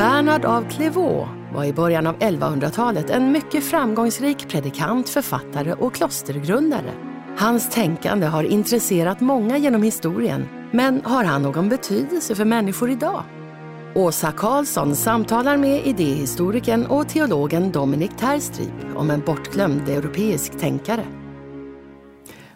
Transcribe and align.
Bernhard 0.00 0.44
av 0.44 0.70
Clairvaux 0.70 1.28
var 1.54 1.64
i 1.64 1.72
början 1.72 2.06
av 2.06 2.16
1100-talet 2.18 3.10
en 3.10 3.32
mycket 3.32 3.64
framgångsrik 3.64 4.48
predikant, 4.48 5.08
författare 5.08 5.72
och 5.72 5.94
klostergrundare. 5.94 6.92
Hans 7.38 7.70
tänkande 7.70 8.26
har 8.26 8.44
intresserat 8.44 9.20
många 9.20 9.58
genom 9.58 9.82
historien, 9.82 10.48
men 10.72 11.00
har 11.04 11.24
han 11.24 11.42
någon 11.42 11.68
betydelse 11.68 12.34
för 12.34 12.44
människor 12.44 12.90
idag? 12.90 13.22
Åsa 13.94 14.32
Karlsson 14.32 14.96
samtalar 14.96 15.56
med 15.56 15.86
idéhistorikern 15.86 16.86
och 16.86 17.08
teologen 17.08 17.72
Dominik 17.72 18.16
Terstrip 18.16 18.96
om 18.96 19.10
en 19.10 19.20
bortglömd 19.20 19.88
europeisk 19.88 20.58
tänkare. 20.58 21.04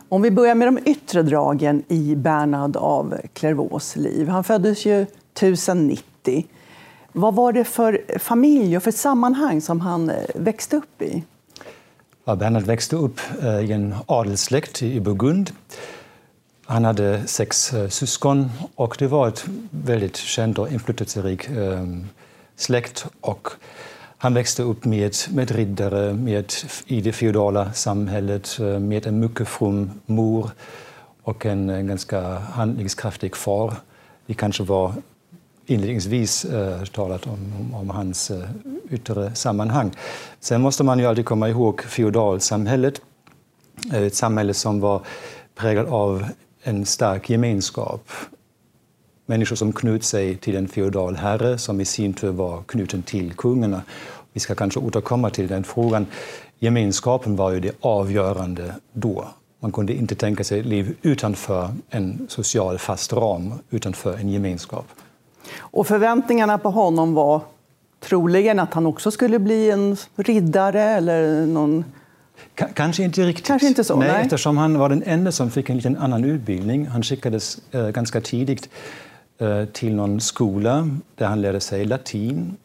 Om 0.09 0.23
vi 0.23 0.31
börjar 0.31 0.55
med 0.55 0.69
de 0.69 0.79
yttre 0.91 1.23
dragen 1.23 1.83
i 1.89 2.17
Bernhard 2.17 2.77
av 2.77 3.15
Clairvaux 3.33 3.97
liv. 3.97 4.29
Han 4.29 4.45
föddes 4.45 4.87
ju 4.87 5.03
1090 5.03 6.47
vad 7.17 7.35
var 7.35 7.53
det 7.53 7.65
för 7.65 8.19
familj 8.19 8.77
och 8.77 8.83
för 8.83 8.91
sammanhang 8.91 9.61
som 9.61 9.81
han 9.81 10.11
eh, 10.11 10.17
växte 10.35 10.77
upp 10.77 11.03
i? 11.03 11.25
Ja, 12.25 12.37
Bernhard 12.37 12.63
växte 12.63 12.97
upp 12.97 13.21
eh, 13.43 13.61
i 13.61 13.73
en 13.73 13.95
adelssläkt 14.07 14.83
i 14.83 15.01
Burgund. 15.01 15.51
Han 16.65 16.85
hade 16.85 17.27
sex 17.27 17.73
eh, 17.73 17.89
syskon 17.89 18.51
och 18.75 18.97
det 18.99 19.07
var 19.07 19.29
ett 19.29 19.45
väldigt 19.71 20.17
känd 20.17 20.59
och 20.59 20.73
inflytelserik 20.73 21.49
släkt. 22.57 23.07
Och 23.21 23.49
han 24.19 24.35
växte 24.35 24.63
upp 24.63 24.85
med, 24.85 25.15
med 25.31 25.51
riddare 25.51 26.13
med, 26.13 26.53
i 26.87 27.01
det 27.01 27.13
feodala 27.13 27.73
samhället 27.73 28.59
med 28.81 29.07
en 29.07 29.21
mycket 29.21 29.49
from 29.49 29.91
mor 30.07 30.51
och 31.23 31.47
en, 31.47 31.71
en 31.71 31.87
ganska 31.87 32.21
handlingskraftig 32.39 33.37
far. 33.37 33.75
Det 34.27 34.35
kanske 34.35 34.63
var 34.63 34.95
inledningsvis 35.67 36.45
eh, 36.45 36.85
talat 36.85 37.27
om, 37.27 37.53
om, 37.61 37.75
om 37.75 37.91
hans 37.91 38.31
eh, 38.31 38.49
yttre 38.91 39.35
sammanhang. 39.35 39.91
Sen 40.41 40.61
måste 40.61 40.85
man 40.85 40.99
ju 40.99 41.07
alltid 41.07 41.25
komma 41.25 41.49
ihåg 41.49 41.83
feodalsamhället. 41.83 43.01
Eh, 43.93 44.03
ett 44.03 44.15
samhälle 44.15 44.55
som 44.55 44.81
var 44.81 45.03
präglat 45.55 45.89
av 45.89 46.27
en 46.63 46.87
stark 46.87 47.31
gemenskap. 47.31 48.11
Människor 49.27 49.57
som 49.57 49.73
knöt 49.73 50.05
sig 50.05 50.37
till 50.37 50.57
en 50.57 50.69
feodal 50.69 51.17
herre 51.17 51.59
som 51.59 51.81
i 51.81 51.85
sin 51.85 52.13
tur 52.13 52.31
var 52.31 52.63
knuten 52.63 53.03
till 53.03 53.33
kungarna. 53.33 53.83
Vi 54.33 54.41
ska 54.41 54.55
kanske 54.55 54.81
återkomma 54.81 55.31
till 55.31 55.49
den 55.49 55.65
frågan. 55.65 56.07
Gemenskapen 56.59 57.37
var 57.37 57.51
ju 57.51 57.61
det 57.61 57.77
avgörande 57.81 58.75
då. 58.93 59.29
Man 59.61 59.73
kunde 59.73 59.95
inte 59.95 60.15
tänka 60.15 60.45
sig 60.45 60.61
ett 60.61 60.67
liv 60.67 60.97
utanför 61.03 61.71
en 61.91 62.27
social 62.29 62.79
fast 62.79 63.13
ram, 63.13 63.55
utanför 63.71 64.17
en 64.17 64.29
gemenskap. 64.29 64.87
Och 65.59 65.87
förväntningarna 65.87 66.59
på 66.59 66.71
honom 66.71 67.15
var 67.15 67.41
troligen 68.01 68.59
att 68.59 68.75
han 68.75 68.87
också 68.87 69.11
skulle 69.11 69.39
bli 69.39 69.71
en 69.71 69.97
riddare 70.17 70.83
eller 70.83 71.47
någon 71.47 71.85
K 72.59 72.67
kanske 72.75 73.03
inte 73.03 73.23
riktigt. 73.23 73.47
Kanske 73.47 73.69
inte 73.69 73.85
så, 73.85 73.97
nej, 73.97 74.09
nej. 74.09 74.23
Eftersom 74.23 74.57
han 74.57 74.79
var 74.79 74.89
den 74.89 75.03
enda 75.07 75.33
som 75.33 75.51
fick 75.51 75.71
en 75.71 75.77
liten 75.77 75.97
annan 75.97 76.25
utbildning. 76.25 76.87
Han 76.87 77.03
skickades 77.03 77.59
eh, 77.71 77.89
ganska 77.89 78.21
tidigt 78.21 78.69
eh, 79.39 79.65
till 79.65 79.95
någon 79.95 80.21
skola 80.21 80.89
där 81.15 81.27
han 81.27 81.41
lärde 81.41 81.61
sig 81.61 81.85
latin, 81.85 82.57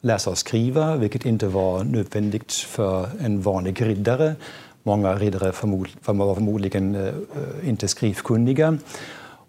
läsa 0.00 0.30
och 0.30 0.38
skriva, 0.38 0.96
vilket 0.96 1.26
inte 1.26 1.46
var 1.46 1.84
nödvändigt 1.84 2.52
för 2.52 3.08
en 3.20 3.40
vanlig 3.40 3.82
riddare. 3.82 4.34
Många 4.82 5.14
riddare 5.14 5.52
förmod, 5.52 5.88
var 6.04 6.34
förmodligen 6.34 6.94
eh, 6.94 7.68
inte 7.68 7.88
skrivkunniga. 7.88 8.78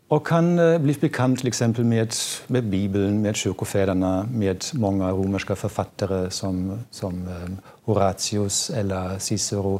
Och 0.08 0.30
han 0.30 0.60
eh, 0.60 0.80
blev 0.80 1.00
bekant 1.00 1.40
till 1.40 1.48
exempel 1.48 1.84
med, 1.84 2.14
med 2.48 2.64
Bibeln, 2.64 3.22
med 3.22 3.36
kyrkofäderna, 3.36 4.28
med 4.34 4.66
många 4.74 5.12
romerska 5.12 5.56
författare 5.56 6.32
som, 6.32 6.80
som 6.92 7.28
eh, 7.28 7.52
Horatius 7.86 8.70
eller 8.70 9.20
Cicero, 9.20 9.80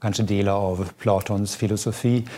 kanske 0.00 0.22
delar 0.22 0.52
av 0.52 0.88
Platons 0.98 1.56
filosofi. 1.56 2.28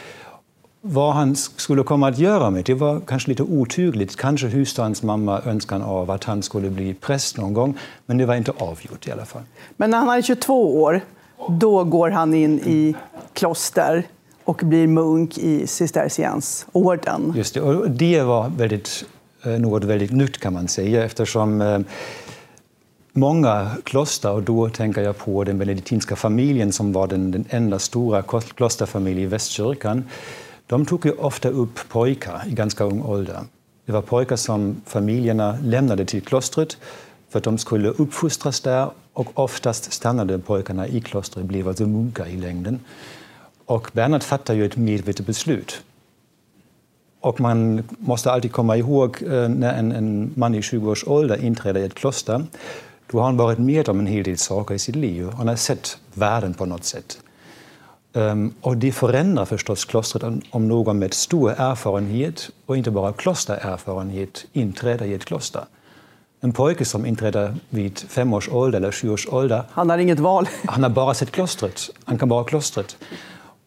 Vad 0.80 1.14
han 1.14 1.36
skulle 1.36 1.82
komma 1.82 2.08
att 2.08 2.18
göra 2.18 2.50
med 2.50 2.64
det 2.64 2.74
var 2.74 3.00
kanske 3.00 3.28
lite 3.28 3.42
otydligt. 3.42 4.16
Kanske 4.16 4.46
hyste 4.46 4.82
hans 4.82 5.02
mamma 5.02 5.40
önskan 5.44 5.82
av 5.82 6.10
att 6.10 6.24
han 6.24 6.42
skulle 6.42 6.70
bli 6.70 6.94
präst 6.94 7.36
någon 7.36 7.54
gång, 7.54 7.78
men 8.06 8.18
det 8.18 8.26
var 8.26 8.34
inte 8.34 8.52
avgjort 8.58 9.08
i 9.08 9.12
alla 9.12 9.24
fall. 9.24 9.42
Men 9.76 9.90
när 9.90 9.98
han 9.98 10.08
är 10.08 10.22
22 10.22 10.82
år, 10.82 11.00
då 11.48 11.84
går 11.84 12.10
han 12.10 12.34
in 12.34 12.58
i 12.58 12.94
kloster 13.32 14.06
och 14.44 14.60
blir 14.65 14.87
munk 14.87 15.38
i 15.38 15.66
cisterciensorden. 15.66 17.32
Just 17.37 17.55
det, 17.55 17.60
och 17.60 17.91
det 17.91 18.22
var 18.22 18.49
väldigt, 18.49 19.05
eh, 19.44 19.53
något 19.53 19.84
väldigt 19.84 20.12
nytt 20.12 20.38
kan 20.38 20.53
man 20.53 20.69
säga 20.69 21.05
eftersom 21.05 21.60
eh, 21.60 21.78
många 23.12 23.71
kloster, 23.84 24.32
och 24.32 24.43
då 24.43 24.69
tänker 24.69 25.03
jag 25.03 25.19
på 25.19 25.44
den 25.44 25.59
benediktinska 25.59 26.16
familjen 26.16 26.72
som 26.72 26.93
var 26.93 27.06
den, 27.06 27.31
den 27.31 27.44
enda 27.49 27.78
stora 27.78 28.22
klosterfamiljen 28.55 29.25
i 29.25 29.27
Västkyrkan, 29.27 30.05
de 30.66 30.87
tog 30.87 31.06
ju 31.06 31.12
ofta 31.12 31.49
upp 31.49 31.88
pojkar 31.88 32.43
i 32.47 32.50
ganska 32.50 32.84
ung 32.84 33.03
ålder. 33.03 33.38
Det 33.87 33.93
var 33.93 34.03
pojkar 34.03 34.37
som 34.37 34.76
familjerna 34.87 35.59
lämnade 35.62 36.05
till 36.05 36.22
klostret 36.22 36.76
för 37.31 37.38
att 37.38 37.44
de 37.44 37.59
skulle 37.59 37.88
uppfostras 37.88 38.61
där 38.61 38.91
och 39.12 39.28
oftast 39.34 39.93
stannade 39.93 40.38
pojkarna 40.38 40.88
i 40.88 41.00
klostret 41.00 41.43
och 41.43 41.44
blev 41.44 41.69
alltså 41.69 41.87
munkar 41.87 42.26
i 42.26 42.37
längden. 42.37 42.81
Och 43.66 43.91
Bernhard 43.92 44.22
fattar 44.22 44.54
ju 44.54 44.66
ett 44.66 44.76
medvetet 44.76 45.26
beslut. 45.26 45.82
Och 47.20 47.41
man 47.41 47.82
måste 47.98 48.32
alltid 48.32 48.52
komma 48.52 48.76
ihåg 48.76 49.22
eh, 49.22 49.48
när 49.48 49.78
en, 49.78 49.92
en 49.92 50.30
man 50.34 50.54
i 50.54 50.62
20 50.62 50.91
års 50.91 51.04
ålder 51.06 51.44
inträder 51.44 51.80
i 51.80 51.84
ett 51.84 51.94
kloster, 51.94 52.44
då 53.10 53.19
har 53.19 53.25
han 53.25 53.36
varit 53.36 53.58
med 53.58 53.88
om 53.88 54.00
en 54.00 54.06
hel 54.06 54.25
del 54.25 54.38
saker 54.38 54.75
i 54.75 54.78
sitt 54.78 54.97
liv. 54.97 55.30
Han 55.30 55.48
har 55.48 55.56
sett 55.56 55.98
världen 56.14 56.54
på 56.54 56.66
något 56.66 56.84
sätt. 56.84 57.19
Um, 58.12 58.54
och 58.60 58.76
det 58.76 58.92
förändrar 58.92 59.44
förstås 59.44 59.84
klostret 59.84 60.42
om 60.50 60.69
någon 60.69 60.98
med 60.98 61.14
stor 61.14 61.50
erfarenhet, 61.50 62.50
och 62.66 62.76
inte 62.76 62.91
bara 62.91 63.12
klostererfarenhet, 63.12 64.46
inträder 64.52 65.06
i 65.06 65.14
ett 65.14 65.25
kloster. 65.25 65.64
En 66.41 66.52
pojke 66.52 66.84
som 66.84 67.06
inträder 67.06 67.54
vid 67.70 67.98
fem 67.98 68.34
års 68.34 68.48
ålder 68.48 68.78
eller 68.78 68.92
sju 68.92 69.10
års 69.10 69.28
ålder. 69.28 69.62
Han 69.70 69.91
har 69.91 69.98
inget 69.98 70.19
val. 70.19 70.48
Han 70.66 70.82
har 70.82 70.91
bara 70.91 71.14
sett 71.14 71.31
klostret. 71.31 71.91
Han 72.04 72.19
kan 72.19 72.28
bara 72.28 72.44
klostret. 72.44 72.96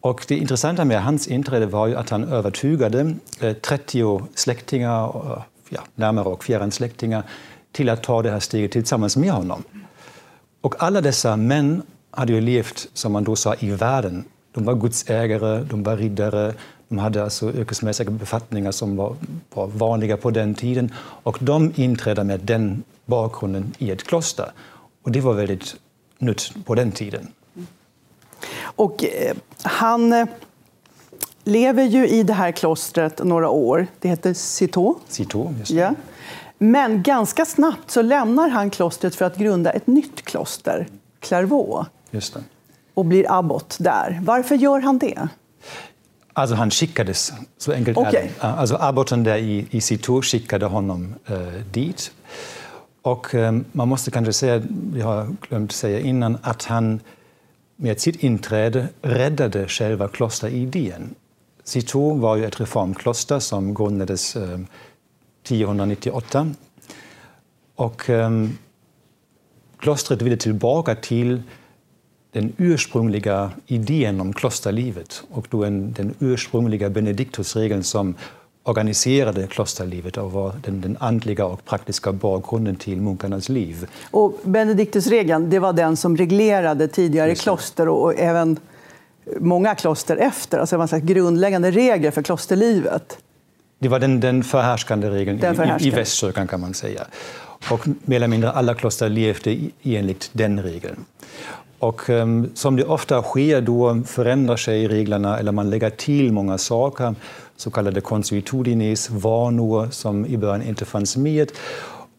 Och 0.00 0.24
det 0.28 0.36
intressanta 0.36 0.84
med 0.84 1.02
hans 1.02 1.28
inträde 1.28 1.66
var 1.66 1.86
ju 1.86 1.96
att 1.96 2.10
han 2.10 2.24
övertygade 2.24 3.14
eh, 3.40 3.52
30 3.52 4.22
släktingar, 4.34 5.04
eh, 5.08 5.42
ja, 5.68 5.80
närmare 5.94 6.28
och 6.28 6.44
fjärran 6.44 6.70
släktingar, 6.70 7.22
till 7.72 7.88
att 7.88 8.02
ta 8.02 8.22
det 8.22 8.30
här 8.30 8.40
steget 8.40 8.72
tillsammans 8.72 9.16
med 9.16 9.30
honom. 9.32 9.64
Och 10.60 10.82
alla 10.82 11.00
dessa 11.00 11.36
män 11.36 11.82
hade 12.10 12.32
ju 12.32 12.40
levt, 12.40 12.88
som 12.92 13.12
man 13.12 13.24
då 13.24 13.36
sa, 13.36 13.54
i 13.58 13.70
världen. 13.70 14.24
De 14.52 14.64
var 14.64 14.74
godsägare, 14.74 15.64
de 15.64 15.82
var 15.82 15.96
riddare, 15.96 16.54
de 16.88 16.98
hade 16.98 17.22
alltså 17.22 17.52
yrkesmässiga 17.52 18.10
befattningar 18.10 18.72
som 18.72 18.96
var, 18.96 19.16
var 19.54 19.66
vanliga 19.66 20.16
på 20.16 20.30
den 20.30 20.54
tiden. 20.54 20.92
Och 20.98 21.38
de 21.40 21.72
inträdde 21.76 22.24
med 22.24 22.40
den 22.40 22.82
bakgrunden 23.06 23.74
i 23.78 23.90
ett 23.90 24.04
kloster. 24.04 24.50
Och 25.02 25.12
det 25.12 25.20
var 25.20 25.34
väldigt 25.34 25.76
nytt 26.18 26.52
på 26.64 26.74
den 26.74 26.92
tiden. 26.92 27.32
Och 28.60 29.04
eh, 29.04 29.36
han 29.62 30.12
eh, 30.12 30.26
lever 31.44 31.84
ju 31.84 32.08
i 32.08 32.22
det 32.22 32.32
här 32.32 32.52
klostret 32.52 33.24
några 33.24 33.48
år. 33.48 33.86
Det 34.00 34.08
heter 34.08 34.34
Citeaux. 34.34 35.00
Citeaux, 35.08 35.58
just 35.58 35.70
ja. 35.70 35.94
Men 36.58 37.02
ganska 37.02 37.44
snabbt 37.44 37.90
så 37.90 38.02
lämnar 38.02 38.48
han 38.48 38.70
klostret 38.70 39.14
för 39.14 39.24
att 39.24 39.36
grunda 39.36 39.70
ett 39.70 39.86
nytt 39.86 40.24
kloster, 40.24 40.86
Clairvaux. 41.20 41.88
Just 42.10 42.34
det. 42.34 42.40
Och 42.94 43.04
blir 43.04 43.38
abbot 43.38 43.76
där. 43.80 44.20
Varför 44.22 44.54
gör 44.54 44.80
han 44.80 44.98
det? 44.98 45.28
Alltså 46.32 46.56
han 46.56 46.70
skickades, 46.70 47.32
så 47.58 47.72
enkelt 47.72 47.98
okay. 47.98 48.14
är 48.16 48.22
det. 48.22 48.46
Alltså 48.46 48.76
abboten 48.80 49.24
där 49.24 49.36
i, 49.36 49.66
i 49.70 49.80
Citeaux 49.80 50.28
skickade 50.28 50.66
honom 50.66 51.14
eh, 51.26 51.36
dit. 51.72 52.12
Och 53.02 53.34
eh, 53.34 53.52
man 53.72 53.88
måste 53.88 54.10
kanske 54.10 54.32
säga, 54.32 54.62
vi 54.92 55.00
har 55.00 55.36
glömt 55.48 55.72
säga 55.72 56.00
innan, 56.00 56.38
att 56.42 56.64
han 56.64 57.00
med 57.80 58.00
sitt 58.00 58.22
inträde 58.22 58.88
räddade 59.02 59.68
själva 59.68 60.08
klosteridén. 60.08 61.14
Citeaux 61.64 62.20
var 62.20 62.36
ju 62.36 62.44
ett 62.44 62.60
reformkloster 62.60 63.38
som 63.38 63.74
grundades 63.74 64.36
eh, 64.36 64.60
1098. 65.42 66.50
Och 67.74 68.10
ehm, 68.10 68.58
klostret 69.78 70.22
ville 70.22 70.36
tillbaka 70.36 70.94
till 70.94 71.42
den 72.32 72.52
ursprungliga 72.56 73.50
idén 73.66 74.20
om 74.20 74.32
klosterlivet 74.32 75.22
och 75.30 75.46
då 75.50 75.64
en, 75.64 75.92
den 75.92 76.14
ursprungliga 76.18 76.90
Benediktusregeln 76.90 77.84
som 77.84 78.14
organiserade 78.68 79.46
klosterlivet 79.46 80.16
och 80.16 80.32
var 80.32 80.52
den, 80.64 80.80
den 80.80 80.96
andliga 81.00 81.46
och 81.46 81.64
praktiska 81.64 82.12
bakgrunden 82.12 82.76
till 82.76 83.00
munkarnas 83.00 83.48
liv. 83.48 83.86
Och 84.10 84.34
Benediktusregeln 84.42 85.50
det 85.50 85.58
var 85.58 85.72
den 85.72 85.96
som 85.96 86.16
reglerade 86.16 86.88
tidigare 86.88 87.34
kloster 87.34 87.88
och, 87.88 88.02
och 88.02 88.14
även 88.18 88.58
många 89.40 89.74
kloster 89.74 90.16
efter, 90.16 90.58
alltså 90.58 90.96
en 90.96 91.06
grundläggande 91.06 91.70
regler 91.70 92.10
för 92.10 92.22
klosterlivet. 92.22 93.18
Det 93.78 93.88
var 93.88 93.98
den, 93.98 94.20
den 94.20 94.44
förhärskande 94.44 95.10
regeln 95.10 95.38
den 95.38 95.54
förhärskande. 95.54 95.84
I, 95.84 95.88
i 95.88 95.90
västkyrkan 95.90 96.46
kan 96.46 96.60
man 96.60 96.74
säga. 96.74 97.06
Och 97.70 97.88
mer 98.04 98.16
eller 98.16 98.28
mindre 98.28 98.50
alla 98.50 98.74
kloster 98.74 99.08
levde 99.08 99.58
enligt 99.82 100.30
den 100.32 100.62
regeln. 100.62 101.04
Och 101.78 102.08
um, 102.10 102.50
som 102.54 102.76
det 102.76 102.84
ofta 102.84 103.22
sker, 103.22 103.60
då 103.60 104.02
förändrar 104.06 104.56
sig 104.56 104.88
reglerna 104.88 105.38
eller 105.38 105.52
man 105.52 105.70
lägger 105.70 105.90
till 105.90 106.32
många 106.32 106.58
saker, 106.58 107.14
så 107.58 107.70
kallade 107.70 108.00
consuetudines, 108.00 109.10
vanor 109.10 109.90
som 109.90 110.26
i 110.26 110.36
början 110.36 110.62
inte 110.62 110.84
fanns 110.84 111.16
med. 111.16 111.52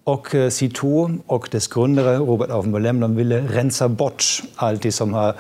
Och 0.04 0.36
eh, 0.36 0.50
CITO 0.50 1.10
och 1.28 1.50
dess 1.52 1.68
grundare 1.68 2.18
Robert 2.18 2.50
af 2.50 2.66
Molem 2.66 3.16
ville 3.16 3.42
rensa 3.42 3.88
bort 3.88 4.24
allt 4.56 4.82
det 4.82 4.92
som 4.92 5.14
har, 5.14 5.36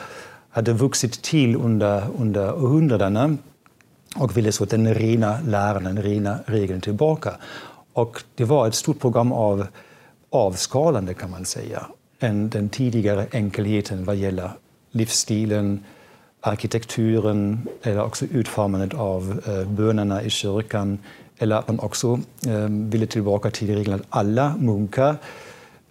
hade 0.49 0.73
vuxit 0.73 1.21
till 1.21 1.55
under, 1.55 2.03
under 2.19 2.53
århundradena 2.53 3.37
och 4.15 4.37
ville 4.37 4.51
så 4.51 4.65
den 4.65 4.93
rena 4.93 5.39
läran, 5.47 5.83
den 5.83 6.01
rena 6.01 6.39
regeln 6.45 6.81
tillbaka. 6.81 7.35
Och 7.93 8.23
det 8.35 8.45
var 8.45 8.67
ett 8.67 8.75
stort 8.75 8.99
program 8.99 9.31
av 9.31 9.67
avskalande 10.29 11.13
kan 11.13 11.29
man 11.29 11.45
säga 11.45 11.85
än 12.19 12.49
den 12.49 12.69
tidigare 12.69 13.27
enkelheten 13.31 14.05
vad 14.05 14.15
gäller 14.15 14.51
livsstilen, 14.91 15.83
arkitekturen 16.41 17.67
eller 17.81 18.03
också 18.03 18.25
utformandet 18.25 18.93
av 18.93 19.41
eh, 19.47 19.69
bönerna 19.69 20.23
i 20.23 20.29
kyrkan. 20.29 20.99
Eller 21.37 21.55
att 21.55 21.67
man 21.67 21.79
också 21.79 22.19
eh, 22.47 22.65
ville 22.69 23.05
tillbaka 23.05 23.51
till 23.51 23.75
regeln 23.75 23.95
att 23.95 24.07
alla 24.09 24.55
munkar 24.57 25.15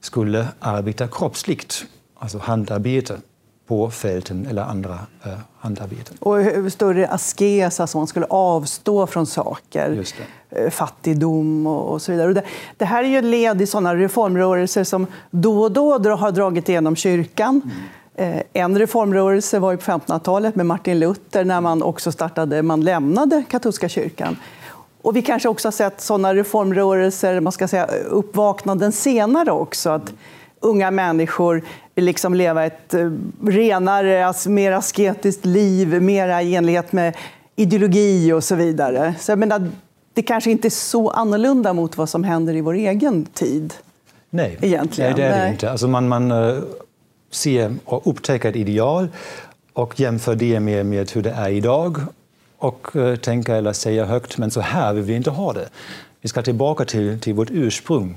skulle 0.01 0.49
arbeta 0.61 1.09
kroppsligt, 1.09 1.85
alltså 2.15 2.39
handarbete 2.39 3.17
på 3.69 3.91
fälten 3.91 4.47
eller 4.47 4.63
andra 4.63 4.99
eh, 5.25 5.33
handarbeten. 5.59 6.17
Och 6.19 6.37
större 6.73 7.09
askes, 7.09 7.81
alltså 7.81 7.99
man 7.99 8.07
skulle 8.07 8.27
avstå 8.27 9.07
från 9.07 9.27
saker. 9.27 10.05
Eh, 10.51 10.71
fattigdom 10.71 11.67
och, 11.67 12.03
så 12.03 12.13
vidare. 12.13 12.29
Och 12.29 12.35
det, 12.35 12.43
det, 12.77 12.85
här 12.85 13.05
är 13.05 13.09
ju 13.09 13.19
ett 13.19 13.25
led 13.25 13.63
i 13.63 13.67
sådana 13.67 13.95
reformrörelser 13.97 14.85
som 14.85 15.07
då 15.31 15.63
och 15.63 15.73
då 16.03 16.17
har 16.17 16.33
dragit 16.33 16.69
igenom 16.69 16.97
kyrkan. 16.97 17.61
Mm. 17.65 17.77
Eh, 18.19 18.43
en 18.53 18.79
reformrörelse 18.79 19.59
var 19.59 19.77
på 19.77 19.83
1500-talet 19.83 20.57
med 20.57 20.67
Martin 20.67 20.99
Luther 20.99 21.45
när 21.45 21.61
man 21.61 21.83
också 21.83 22.13
startade, 22.13 22.63
man 22.63 22.81
lämnade 22.81 23.45
katolska 23.51 23.89
kyrkan. 23.89 24.37
Och 25.03 25.17
vi 25.17 25.23
kanske 25.23 25.49
också 25.49 25.69
har 25.69 25.73
sett 25.73 26.01
sådana 26.01 26.35
reformrörelser, 26.35 27.41
man 27.41 27.53
ska 27.53 27.69
säga 27.69 27.87
uppvaknanden 28.11 28.93
senare 28.93 29.51
också. 29.51 29.91
Att 29.91 30.13
unga 30.61 30.91
människor 30.91 31.63
vill 31.95 32.05
liksom 32.05 32.35
leva 32.35 32.65
ett 32.65 32.95
eh, 32.95 33.11
renare, 33.45 34.33
mer 34.47 34.73
asketiskt 34.73 35.45
liv, 35.45 36.03
mer 36.03 36.41
i 36.41 36.55
enlighet 36.55 36.93
med 36.93 37.17
ideologi 37.57 38.33
och 38.33 38.45
så 38.45 38.55
vidare. 38.55 39.15
Så 39.19 39.33
jag 39.33 39.39
menar, 39.39 39.71
det 40.15 40.23
kanske 40.23 40.51
inte 40.51 40.69
är 40.69 40.71
så 40.71 41.11
annorlunda 41.11 41.73
mot 41.73 41.97
vad 41.97 42.09
som 42.09 42.25
händer 42.25 42.57
i 42.57 42.61
vår 42.61 42.75
egen 42.75 43.25
tid. 43.25 43.75
Nej, 44.31 44.59
egentligen. 44.61 45.11
Nej 45.11 45.21
det 45.21 45.37
är 45.37 45.45
det 45.45 45.51
inte. 45.51 45.71
Alltså 45.71 45.89
man, 45.89 46.09
man 46.09 46.33
ser 47.31 47.75
och 47.85 48.07
upptäcker 48.07 48.49
ett 48.49 48.57
ideal 48.57 49.09
och 49.73 50.01
jämför 50.01 50.35
det 50.35 50.61
med, 50.61 50.87
med 50.87 51.11
hur 51.11 51.23
det 51.23 51.31
är 51.31 51.49
idag 51.49 51.99
och 52.59 52.97
eh, 52.97 53.03
uh, 53.03 53.17
tänker 53.17 53.55
eller 53.55 53.73
säger 53.73 54.05
högt, 54.05 54.39
men 54.39 54.51
så 54.51 54.61
här 54.61 54.95
vill 54.95 55.05
vi 55.05 55.15
inte 55.15 55.31
ha 55.31 55.53
det. 55.53 55.69
Vi 56.21 56.29
ska 56.29 56.43
tillbaka 56.43 56.85
till, 56.85 57.21
till 57.21 57.35
vårt 57.35 57.51
ursprung. 57.51 58.17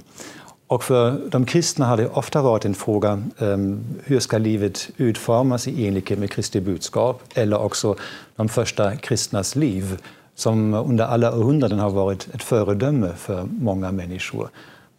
Och 0.68 0.84
för 0.84 1.22
de 1.30 1.46
kristna 1.46 1.86
har 1.86 1.98
det 1.98 2.08
ofta 2.08 2.42
varit 2.42 2.66
en 2.66 2.74
fråga 2.74 3.24
um, 3.38 3.84
hur 4.04 4.20
ska 4.20 4.38
livet 4.38 4.90
utformas 4.98 5.68
i 5.68 5.88
enlighet 5.88 6.20
med 6.20 6.32
Kristi 6.32 6.62
budskap 6.62 7.24
eller 7.34 7.62
också 7.62 7.96
de 8.36 8.50
första 8.50 8.96
kristnas 8.96 9.56
liv 9.56 9.98
som 10.36 10.74
under 10.74 11.06
alla 11.06 11.38
århundraden 11.38 11.80
har 11.80 11.90
varit 11.90 12.28
ett 12.34 12.44
föredöme 12.44 13.14
för 13.18 13.48
många 13.52 13.92
människor. 13.92 14.50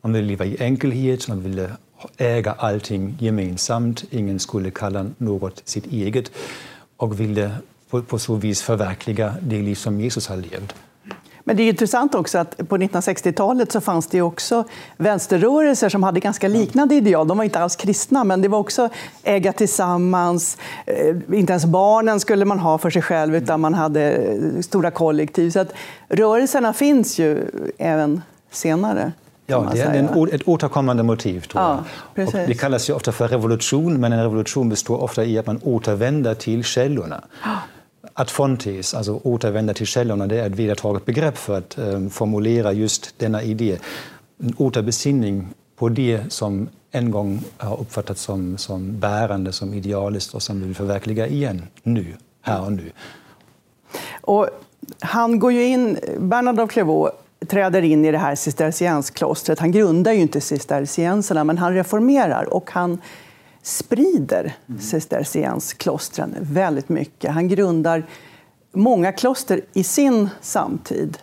Man 0.03 0.13
ville 0.13 0.27
leva 0.27 0.45
i 0.45 0.57
enkelhet, 0.61 1.29
man 1.29 1.43
ville 1.43 1.71
äga 2.17 2.53
allting 2.53 3.17
gemensamt, 3.21 4.05
ingen 4.11 4.41
skulle 4.41 4.71
kalla 4.71 5.07
något 5.19 5.63
sitt 5.65 5.87
eget 5.87 6.31
och 6.97 7.21
ville 7.21 7.51
på, 7.91 8.03
på 8.03 8.19
så 8.19 8.35
vis 8.35 8.63
förverkliga 8.63 9.35
det 9.43 9.63
liv 9.63 9.75
som 9.75 10.01
Jesus 10.01 10.29
har 10.29 10.37
levt. 10.37 10.75
Men 11.45 11.57
det 11.57 11.63
är 11.63 11.69
intressant 11.69 12.15
också 12.15 12.39
att 12.39 12.57
på 12.69 12.77
1960-talet 12.77 13.73
så 13.73 13.81
fanns 13.81 14.07
det 14.07 14.23
också 14.23 14.65
vänsterrörelser 14.97 15.89
som 15.89 16.03
hade 16.03 16.21
ganska 16.21 16.49
liknande 16.49 16.95
ideal. 16.95 17.29
De 17.29 17.39
var 17.39 17.45
inte 17.45 17.59
alls 17.59 17.77
kristna, 17.77 18.25
men 18.25 18.43
det 18.43 18.49
var 18.49 18.59
också 18.59 18.89
äga 19.23 19.53
tillsammans. 19.53 20.59
Eh, 20.87 21.17
inte 21.33 21.53
ens 21.53 21.65
barnen 21.65 22.21
skulle 22.21 22.45
man 22.45 22.59
ha 22.59 22.79
för 22.79 22.91
sig 22.91 23.03
själv, 23.03 23.37
utan 23.37 23.61
man 23.61 23.75
hade 23.75 24.13
eh, 24.13 24.61
stora 24.61 24.91
kollektiv. 24.91 25.51
Så 25.51 25.61
att 25.61 25.73
rörelserna 26.09 26.73
finns 26.73 27.19
ju 27.19 27.47
även 27.79 28.23
senare. 28.51 29.13
Ja, 29.53 29.71
det 29.73 29.81
är 29.81 29.95
en, 29.95 30.29
ett 30.33 30.49
återkommande 30.49 31.03
motiv. 31.03 31.41
Tror 31.41 31.63
jag. 31.63 31.85
Ja, 32.15 32.47
det 32.47 32.55
kallas 32.55 32.91
ju 32.91 32.95
ofta 32.95 33.13
för 33.13 33.29
revolution, 33.29 34.01
men 34.01 34.13
en 34.13 34.23
revolution 34.23 34.69
består 34.69 35.03
ofta 35.03 35.25
i 35.25 35.39
att 35.39 35.47
man 35.47 35.61
återvänder 35.63 36.35
till 36.35 36.65
källorna. 36.65 37.25
Att 38.15 38.31
fontes, 38.31 38.95
alltså 38.95 39.21
återvända 39.23 39.75
till 39.75 39.87
källorna, 39.87 40.27
det 40.27 40.41
är 40.41 40.47
ett 40.47 40.55
vedertaget 40.55 41.05
begrepp 41.05 41.39
för 41.39 41.59
att 41.59 41.79
um, 41.79 42.11
formulera 42.11 42.73
just 42.73 43.19
denna 43.19 43.43
idé. 43.43 43.79
En 44.41 44.55
återbesinning 44.57 45.49
på 45.77 45.89
det 45.89 46.33
som 46.33 46.69
en 46.91 47.11
gång 47.11 47.45
har 47.57 47.81
uppfattats 47.81 48.23
som, 48.23 48.59
som 48.59 49.01
bärande, 49.01 49.53
som 49.53 49.75
idealiskt 49.75 50.35
och 50.35 50.43
som 50.43 50.61
vi 50.61 50.67
vill 50.67 50.77
förverkliga 50.77 51.27
igen, 51.27 51.63
nu, 51.83 52.07
här 52.41 52.63
och 52.65 52.73
nu. 52.73 52.93
Och 54.21 54.49
han 55.01 55.39
går 55.39 55.53
ju 55.53 55.65
in, 55.65 55.99
Bernard 56.19 56.61
av 56.61 56.67
Clairvaux 56.67 57.17
träder 57.49 57.83
in 57.83 58.05
i 58.05 58.13
det 58.13 58.19
här 58.19 58.35
cisterciensklostret. 58.35 59.59
Han 59.59 59.73
grundar 59.73 60.13
ju 60.13 60.21
inte 60.21 60.41
cistercienserna, 60.41 61.45
men 61.45 61.59
han 61.59 61.75
reformerar 61.75 62.55
och 62.55 62.71
han 62.71 63.01
sprider 63.63 64.55
mm. 64.69 64.81
cisterciensklostren 64.81 66.37
väldigt 66.41 66.89
mycket. 66.89 67.31
Han 67.31 67.49
grundar 67.49 68.07
många 68.73 69.13
kloster 69.13 69.61
i 69.73 69.85
sin 69.85 70.29
samtid. 70.41 71.19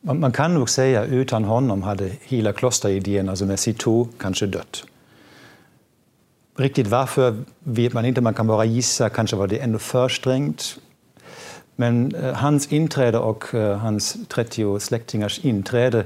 Man 0.00 0.32
kan 0.32 0.54
nog 0.54 0.70
säga 0.70 1.00
att 1.00 1.08
utan 1.08 1.44
honom 1.44 1.82
hade 1.82 2.10
hela 2.22 2.52
klosteridén, 2.52 3.28
alltså 3.28 3.44
med 3.44 3.58
Citeaux, 3.58 4.10
kanske 4.18 4.46
dött. 4.46 4.84
Riktigt 6.56 6.86
varför 6.86 7.36
vet 7.58 7.92
man 7.92 8.04
inte, 8.04 8.20
man 8.20 8.34
kan 8.34 8.46
bara 8.46 8.64
gissa, 8.64 9.08
kanske 9.08 9.36
var 9.36 9.46
det 9.46 9.58
ändå 9.58 9.78
för 9.78 10.08
strängt. 10.08 10.78
Men 11.80 12.14
eh, 12.14 12.34
hans 12.34 12.72
inträde 12.72 13.18
och 13.18 13.54
eh, 13.54 13.78
hans 13.78 14.16
30 14.28 14.80
släktingars 14.80 15.38
inträde 15.38 16.04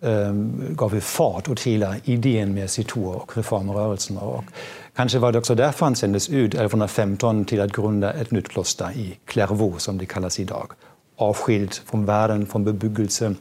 eh, 0.00 0.32
gav 0.70 1.00
fart 1.00 1.48
åt 1.48 1.60
hela 1.60 1.94
idén 2.04 2.54
med 2.54 2.70
Situr 2.70 3.06
och 3.06 3.36
reformrörelsen. 3.36 4.18
Och 4.18 4.44
Kanske 4.96 5.18
var 5.18 5.32
det 5.32 5.38
också 5.38 5.54
därför 5.54 5.86
han 5.86 5.96
sändes 5.96 6.28
ut 6.28 6.54
1115 6.54 7.44
till 7.44 7.60
att 7.60 7.72
grunda 7.72 8.12
ett 8.12 8.30
nytt 8.30 8.48
kloster 8.48 8.90
i 8.96 9.18
Clairvaux, 9.24 9.84
som 9.84 9.98
det 9.98 10.06
kallas 10.06 10.40
idag. 10.40 10.72
Avskilt 11.16 11.74
från 11.74 12.04
världen, 12.04 12.46
från 12.46 12.64
bebyggelse. 12.64 13.34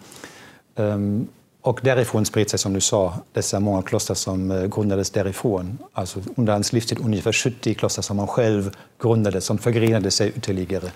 Um, 0.76 1.28
och 1.62 1.80
därifrån 1.84 2.26
spred 2.26 2.50
sig, 2.50 2.60
som 2.60 2.74
du 2.74 2.82
sa, 2.82 3.14
dessa 3.34 3.60
många 3.60 3.82
kloster 3.82 4.14
som 4.14 4.52
eh, 4.52 4.68
grundades 4.68 5.10
därifrån. 5.10 5.78
Alltså 5.94 6.20
under 6.36 6.54
hans 6.54 6.74
livstid 6.74 7.00
ungefär 7.02 7.34
70 7.34 7.74
kloster 7.74 8.02
som 8.02 8.20
han 8.20 8.28
själv 8.28 8.72
grundade, 9.02 9.42
som 9.42 9.58
förgrenade 9.58 10.12
sig 10.12 10.34
ytterligare 10.38 10.92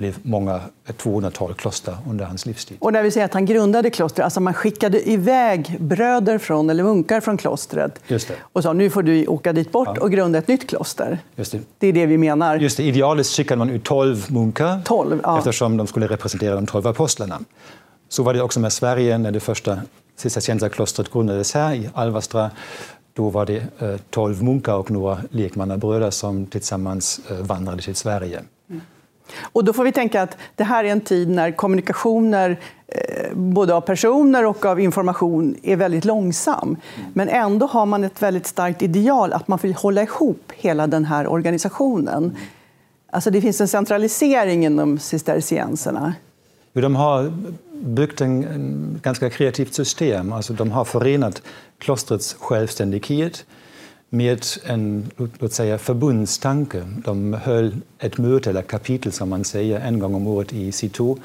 blev 0.00 0.18
många, 0.22 0.60
ett 0.86 1.02
200-tal 1.02 1.54
kloster 1.54 1.96
under 2.08 2.24
hans 2.24 2.46
livstid. 2.46 2.76
Och 2.80 2.92
när 2.92 3.02
vi 3.02 3.10
säger 3.10 3.24
att 3.24 3.34
han 3.34 3.46
grundade 3.46 3.90
kloster, 3.90 4.22
alltså 4.22 4.40
man 4.40 4.54
skickade 4.54 5.10
iväg 5.10 5.76
bröder 5.80 6.38
från, 6.38 6.70
eller 6.70 6.84
munkar 6.84 7.20
från 7.20 7.36
klostret 7.36 8.00
och 8.40 8.62
sa 8.62 8.72
nu 8.72 8.90
får 8.90 9.02
du 9.02 9.26
åka 9.26 9.52
dit 9.52 9.72
bort 9.72 9.88
ja. 9.94 10.02
och 10.02 10.10
grunda 10.10 10.38
ett 10.38 10.48
nytt 10.48 10.68
kloster. 10.68 11.18
Just 11.36 11.52
det. 11.52 11.60
det 11.78 11.86
är 11.86 11.92
det 11.92 12.06
vi 12.06 12.18
menar. 12.18 12.56
Just 12.56 12.76
det. 12.76 12.82
Idealiskt 12.82 13.36
skickade 13.36 13.58
man 13.58 13.70
ut 13.70 13.84
12 13.84 14.32
munkar 14.32 14.80
12, 14.84 15.20
ja. 15.22 15.38
eftersom 15.38 15.76
de 15.76 15.86
skulle 15.86 16.06
representera 16.06 16.54
de 16.54 16.66
12 16.66 16.86
apostlarna. 16.86 17.40
Så 18.08 18.22
var 18.22 18.34
det 18.34 18.42
också 18.42 18.60
med 18.60 18.72
Sverige 18.72 19.18
när 19.18 19.30
det 19.30 19.40
första 19.40 19.78
cistercienserklostret 20.16 21.12
grundades 21.12 21.54
här 21.54 21.74
i 21.74 21.90
Alvastra. 21.94 22.50
Då 23.12 23.28
var 23.28 23.46
det 23.46 23.62
12 24.10 24.36
eh, 24.36 24.42
munkar 24.42 24.74
och 24.74 24.90
några 24.90 25.18
lekmannabröder 25.30 26.10
som 26.10 26.46
tillsammans 26.46 27.20
eh, 27.30 27.36
vandrade 27.36 27.82
till 27.82 27.94
Sverige. 27.94 28.42
Och 29.42 29.64
då 29.64 29.72
får 29.72 29.84
vi 29.84 29.92
tänka 29.92 30.22
att 30.22 30.36
det 30.56 30.64
här 30.64 30.84
är 30.84 30.88
en 30.88 31.00
tid 31.00 31.28
när 31.28 31.52
kommunikationer 31.52 32.60
eh, 32.86 33.34
både 33.34 33.74
av 33.74 33.80
personer 33.80 34.46
och 34.46 34.64
av 34.64 34.80
information 34.80 35.56
är 35.62 35.76
väldigt 35.76 36.04
långsam. 36.04 36.76
Men 37.14 37.28
ändå 37.28 37.66
har 37.66 37.86
man 37.86 38.04
ett 38.04 38.22
väldigt 38.22 38.46
starkt 38.46 38.82
ideal 38.82 39.32
att 39.32 39.48
man 39.48 39.58
vill 39.62 39.74
hålla 39.74 40.02
ihop 40.02 40.52
hela 40.56 40.86
den 40.86 41.04
här 41.04 41.26
organisationen. 41.26 42.36
Alltså 43.10 43.30
det 43.30 43.40
finns 43.40 43.60
en 43.60 43.68
centralisering 43.68 44.64
inom 44.64 44.98
cistercienserna. 44.98 46.14
De 46.72 46.96
har 46.96 47.32
byggt 47.72 48.20
en, 48.20 48.44
en 48.44 49.00
ganska 49.02 49.30
kreativt 49.30 49.74
system. 49.74 50.32
Alltså 50.32 50.52
de 50.52 50.70
har 50.70 50.84
förenat 50.84 51.42
klostrets 51.78 52.34
självständighet 52.34 53.44
med 54.10 54.44
en 54.64 55.10
låt 55.38 55.52
säga, 55.52 55.78
förbundstanke. 55.78 56.82
De 57.04 57.32
höll 57.32 57.76
ett 57.98 58.18
möte, 58.18 58.50
eller 58.50 58.62
kapitel 58.62 59.12
som 59.12 59.28
man 59.28 59.44
säger, 59.44 59.80
en 59.80 59.98
gång 59.98 60.14
om 60.14 60.26
året 60.26 60.52
i 60.52 60.72
Citeaux 60.72 61.20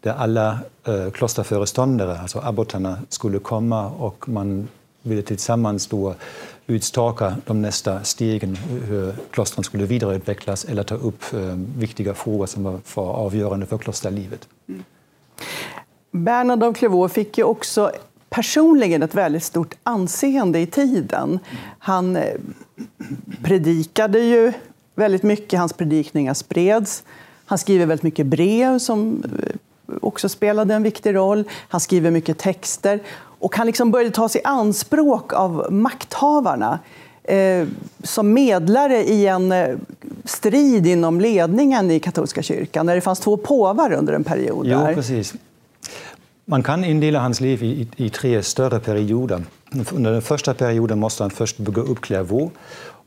där 0.00 0.12
alla 0.12 0.58
eh, 0.86 1.10
klosterföreståndare, 1.10 2.18
alltså 2.18 2.38
abbotarna, 2.38 2.98
skulle 3.08 3.38
komma 3.38 3.90
och 3.90 4.28
man 4.28 4.68
ville 5.02 5.22
tillsammans 5.22 5.86
då 5.86 6.14
utstaka 6.66 7.36
de 7.46 7.62
nästa 7.62 8.04
stegen, 8.04 8.52
eh, 8.52 8.88
hur 8.88 9.14
klostren 9.30 9.64
skulle 9.64 9.86
vidareutvecklas 9.86 10.64
eller 10.64 10.82
ta 10.82 10.94
upp 10.94 11.22
eh, 11.32 11.40
viktiga 11.78 12.14
frågor 12.14 12.46
som 12.46 12.64
var, 12.64 12.78
för 12.84 13.02
avgörande 13.02 13.66
för 13.66 13.78
klosterlivet. 13.78 14.48
Mm. 14.68 14.84
Bernhard 16.10 16.62
av 16.62 16.72
Clairvaux 16.72 17.14
fick 17.14 17.38
ju 17.38 17.44
också 17.44 17.92
personligen 18.34 19.02
ett 19.02 19.14
väldigt 19.14 19.44
stort 19.44 19.74
anseende 19.82 20.58
i 20.58 20.66
tiden. 20.66 21.38
Han 21.78 22.16
eh, 22.16 22.34
predikade 23.42 24.18
ju 24.18 24.52
väldigt 24.94 25.22
mycket, 25.22 25.58
hans 25.58 25.72
predikningar 25.72 26.34
spreds. 26.34 27.02
Han 27.46 27.58
skriver 27.58 27.86
väldigt 27.86 28.02
mycket 28.02 28.26
brev 28.26 28.78
som 28.78 29.24
eh, 29.42 29.54
också 30.00 30.28
spelade 30.28 30.74
en 30.74 30.82
viktig 30.82 31.14
roll. 31.14 31.44
Han 31.68 31.80
skriver 31.80 32.10
mycket 32.10 32.38
texter. 32.38 33.00
Och 33.16 33.56
han 33.56 33.66
liksom 33.66 33.90
började 33.90 34.10
ta 34.10 34.28
sig 34.28 34.40
anspråk 34.44 35.32
av 35.32 35.66
makthavarna 35.70 36.78
eh, 37.24 37.66
som 38.02 38.32
medlare 38.32 39.04
i 39.04 39.26
en 39.26 39.52
eh, 39.52 39.76
strid 40.24 40.86
inom 40.86 41.20
ledningen 41.20 41.90
i 41.90 42.00
katolska 42.00 42.42
kyrkan, 42.42 42.86
när 42.86 42.94
det 42.94 43.00
fanns 43.00 43.20
två 43.20 43.36
påvar 43.36 43.92
under 43.92 44.12
en 44.12 44.24
period. 44.24 44.66
Jo, 44.66 44.86
precis. 44.94 45.34
Man 46.46 46.62
kan 46.62 46.84
indela 46.84 47.20
hans 47.20 47.40
liv 47.40 47.62
i, 47.62 47.88
i, 47.96 48.10
tre 48.10 48.42
större 48.42 48.80
perioder. 48.80 49.42
Under 49.92 50.12
den 50.12 50.22
första 50.22 50.54
perioden 50.54 50.98
måste 50.98 51.22
han 51.22 51.30
först 51.30 51.58
bygga 51.58 51.82
upp 51.82 52.00
Clairvaux, 52.00 52.54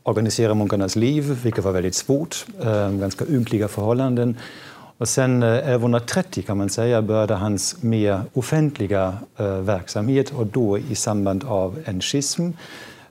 organisera 0.02 0.54
munkarnas 0.54 0.96
liv, 0.96 1.38
vilket 1.42 1.64
var 1.64 1.72
väldigt 1.72 1.94
svårt, 1.94 2.46
eh, 2.60 2.90
ganska 2.90 3.26
ynkliga 3.26 3.68
förhållanden. 3.68 4.36
Och 4.98 5.08
sen 5.08 5.42
eh, 5.42 5.56
1130 5.56 6.42
kan 6.42 6.56
man 6.56 6.68
säga 6.68 7.02
började 7.02 7.34
hans 7.34 7.82
mer 7.82 8.22
offentliga 8.32 9.14
eh, 9.36 9.58
verksamhet 9.58 10.30
och 10.30 10.46
då 10.46 10.78
i 10.78 10.94
samband 10.94 11.44
av 11.44 11.78
en 11.84 12.00
schism 12.00 12.50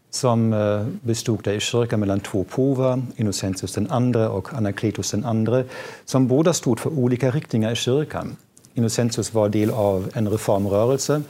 som 0.10 0.54
eh, 0.54 0.86
bestod 1.02 1.48
i 1.48 1.60
kyrkan 1.60 2.00
mellan 2.00 2.20
två 2.20 2.44
påvar, 2.44 3.02
Innocentius 3.16 3.78
II 3.78 4.16
och 4.16 4.54
Anakletus 4.54 5.14
II, 5.14 5.64
som 6.06 6.28
båda 6.28 6.54
stod 6.54 6.80
för 6.80 7.00
olika 7.00 7.32
riktningar 7.32 7.72
i 7.72 7.76
kyrkan. 7.76 8.36
Innocentius 8.78 9.34
var 9.34 9.50
del 9.50 9.70
av 9.70 10.10
en 10.14 10.30
reformrörelse 10.30 11.22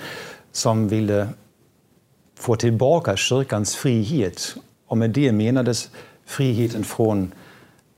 som 0.52 0.88
ville 0.88 1.28
få 2.40 2.56
tillbaka 2.56 3.16
kyrkans 3.16 3.76
frihet. 3.76 4.56
Och 4.88 4.98
med 4.98 5.10
det 5.10 5.32
menades 5.32 5.90
friheten 6.26 6.84
från, 6.84 7.34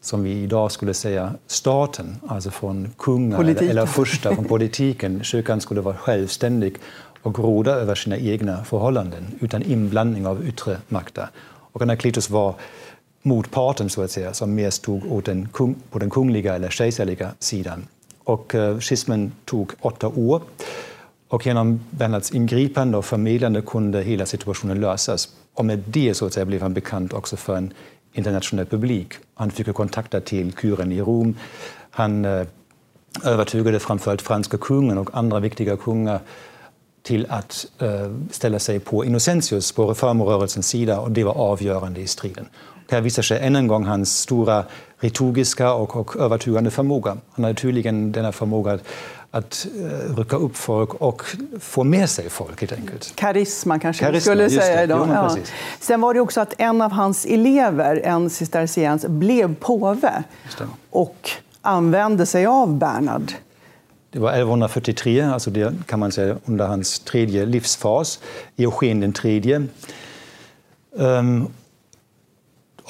som 0.02 0.24
vi 0.24 0.44
idag 0.44 0.72
skulle 0.72 0.94
säga, 0.94 1.34
staten, 1.48 2.16
alltså 2.28 2.52
från 2.52 2.92
kungar 2.98 3.40
eller, 3.40 3.64
eller 3.64 3.86
första 3.86 4.36
från 4.36 4.46
politiken. 4.46 5.24
Kyrkan 5.24 5.62
skulle 5.62 5.82
vara 5.82 5.98
självständig 5.98 6.76
och 7.22 7.40
råda 7.40 7.72
över 7.72 7.96
sina 7.96 8.18
egna 8.18 8.64
förhållanden 8.64 9.26
utan 9.40 9.64
inblandning 9.64 10.28
av 10.28 10.48
yttre 10.48 10.78
makter. 10.88 11.30
Och 11.72 11.82
Anakletus 11.82 12.30
var 12.30 12.56
motparten, 13.22 13.90
så 13.90 14.02
att 14.02 14.12
säga, 14.12 14.34
som 14.34 14.56
mer 14.56 14.70
stod 14.70 15.24
den, 15.24 15.50
på 15.90 16.00
den 16.00 16.10
kungliga 16.10 16.56
eller 16.56 16.70
kejsarliga 16.70 17.32
sidan. 17.40 17.88
Och 18.30 18.56
eh, 18.56 18.80
schismen 18.80 19.32
tog 19.46 19.72
åtta 19.82 20.08
år. 20.08 20.42
Och 21.28 21.46
genom 21.46 21.80
Bernhards 21.90 22.32
ingripande 22.32 22.98
och 22.98 23.06
förmedlande 23.06 23.62
kunde 23.62 24.02
hela 24.02 24.26
situationen 24.26 24.82
lösas. 24.82 25.30
Och 25.54 25.66
med 25.66 25.84
det 25.88 26.14
så 26.14 26.26
att 26.26 26.34
säga, 26.34 26.46
blev 26.46 26.62
han 26.62 26.74
bekant 26.74 27.14
också 27.14 27.38
för 27.38 27.56
en 27.56 27.74
internationell 28.14 28.66
publik. 28.66 29.14
Han 29.34 29.52
fick 29.52 29.74
kontakter 29.74 30.20
till 30.20 30.52
kuren 30.52 30.92
i 30.92 31.02
Rom. 31.02 31.36
Han 31.90 32.26
eh, 32.26 32.46
övertygade 33.24 33.80
framförallt 33.80 34.22
franska 34.22 34.58
kungen 34.58 34.98
och 34.98 35.10
andra 35.14 35.40
viktiga 35.40 35.78
kungar 35.78 36.20
till 37.02 37.26
att 37.30 37.66
eh, 37.80 38.12
ställa 38.32 38.60
sig 38.60 38.80
på 38.80 39.06
Innocentius, 39.06 39.72
på 39.72 39.90
reformrörelsens 39.90 40.68
sida, 40.68 41.00
och 41.00 41.12
det 41.12 41.24
var 41.24 41.34
avgörande 41.34 42.02
i 42.02 42.08
striden. 42.08 42.46
Här 42.92 43.02
visar 43.02 43.24
sig 43.24 43.40
än 43.40 43.56
en 43.56 43.68
gång 43.68 43.86
hans 43.86 44.20
stora 44.20 44.66
retoriska 45.00 45.74
och, 45.74 45.96
och 45.96 46.16
övertygande 46.16 46.72
förmåga. 46.72 47.18
Han 47.32 47.44
hade 47.44 47.60
tydligen 47.60 48.12
denna 48.12 48.32
förmåga 48.32 48.72
att, 48.72 48.84
att 49.32 49.68
uh, 49.78 50.18
rycka 50.18 50.36
upp 50.36 50.58
folk 50.58 50.94
och 50.94 51.24
få 51.60 51.84
med 51.84 52.10
sig 52.10 52.30
folk. 52.30 52.62
Helt 52.62 52.74
enkelt. 52.74 53.16
Karisma 53.16 53.80
kanske 53.80 54.06
Karisma, 54.06 54.32
skulle 54.32 54.50
säga 54.50 54.84
idag. 54.84 55.06
Jo, 55.08 55.14
ja. 55.14 55.38
Sen 55.80 56.02
var 56.02 56.14
det 56.14 56.20
också 56.20 56.42
att 56.42 56.54
en 56.58 56.82
av 56.82 56.92
hans 56.92 57.26
elever, 57.26 58.02
en 58.04 58.30
cisterciens, 58.30 59.06
blev 59.06 59.56
påve 59.56 60.24
och 60.90 61.30
använde 61.62 62.26
sig 62.26 62.46
av 62.46 62.78
Bernhard. 62.78 63.32
Det 64.12 64.20
var 64.20 64.30
1143, 64.30 65.22
alltså 65.22 65.50
det 65.50 65.74
kan 65.86 66.00
man 66.00 66.12
säga 66.12 66.36
under 66.46 66.68
hans 66.68 67.00
tredje 67.00 67.46
livsfas, 67.46 68.20
Eugen 68.58 69.00
den 69.00 69.14
tredje. 69.14 69.68
Um, 70.92 71.48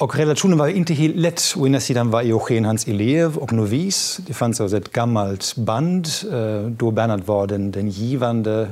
och 0.00 0.16
relationen 0.16 0.58
var 0.58 0.68
inte 0.68 0.94
helt 0.94 1.16
lätt. 1.16 1.54
Å 1.56 1.66
ena 1.66 1.80
sidan 1.80 2.10
var 2.10 2.22
Eugen 2.22 2.64
hans 2.64 2.88
elev 2.88 3.38
och 3.38 3.52
novis. 3.52 4.20
Det 4.26 4.34
fanns 4.34 4.60
alltså 4.60 4.76
ett 4.76 4.92
gammalt 4.92 5.56
band 5.56 6.06
eh, 6.32 6.62
då 6.70 6.90
Bernhard 6.90 7.24
var 7.24 7.46
den, 7.46 7.70
den 7.70 7.90
givande, 7.90 8.68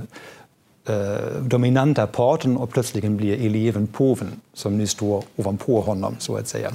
eh, 0.89 1.41
dominanta 1.41 2.07
parten 2.07 2.57
och 2.57 2.71
plötsligt 2.71 3.05
blir 3.05 3.47
eleven 3.47 3.87
påven 3.87 4.41
som 4.55 4.79
nu 4.79 4.87
står 4.87 5.25
ovanpå 5.37 5.81
honom, 5.81 6.17
så 6.19 6.37
att 6.37 6.49
säga. 6.49 6.73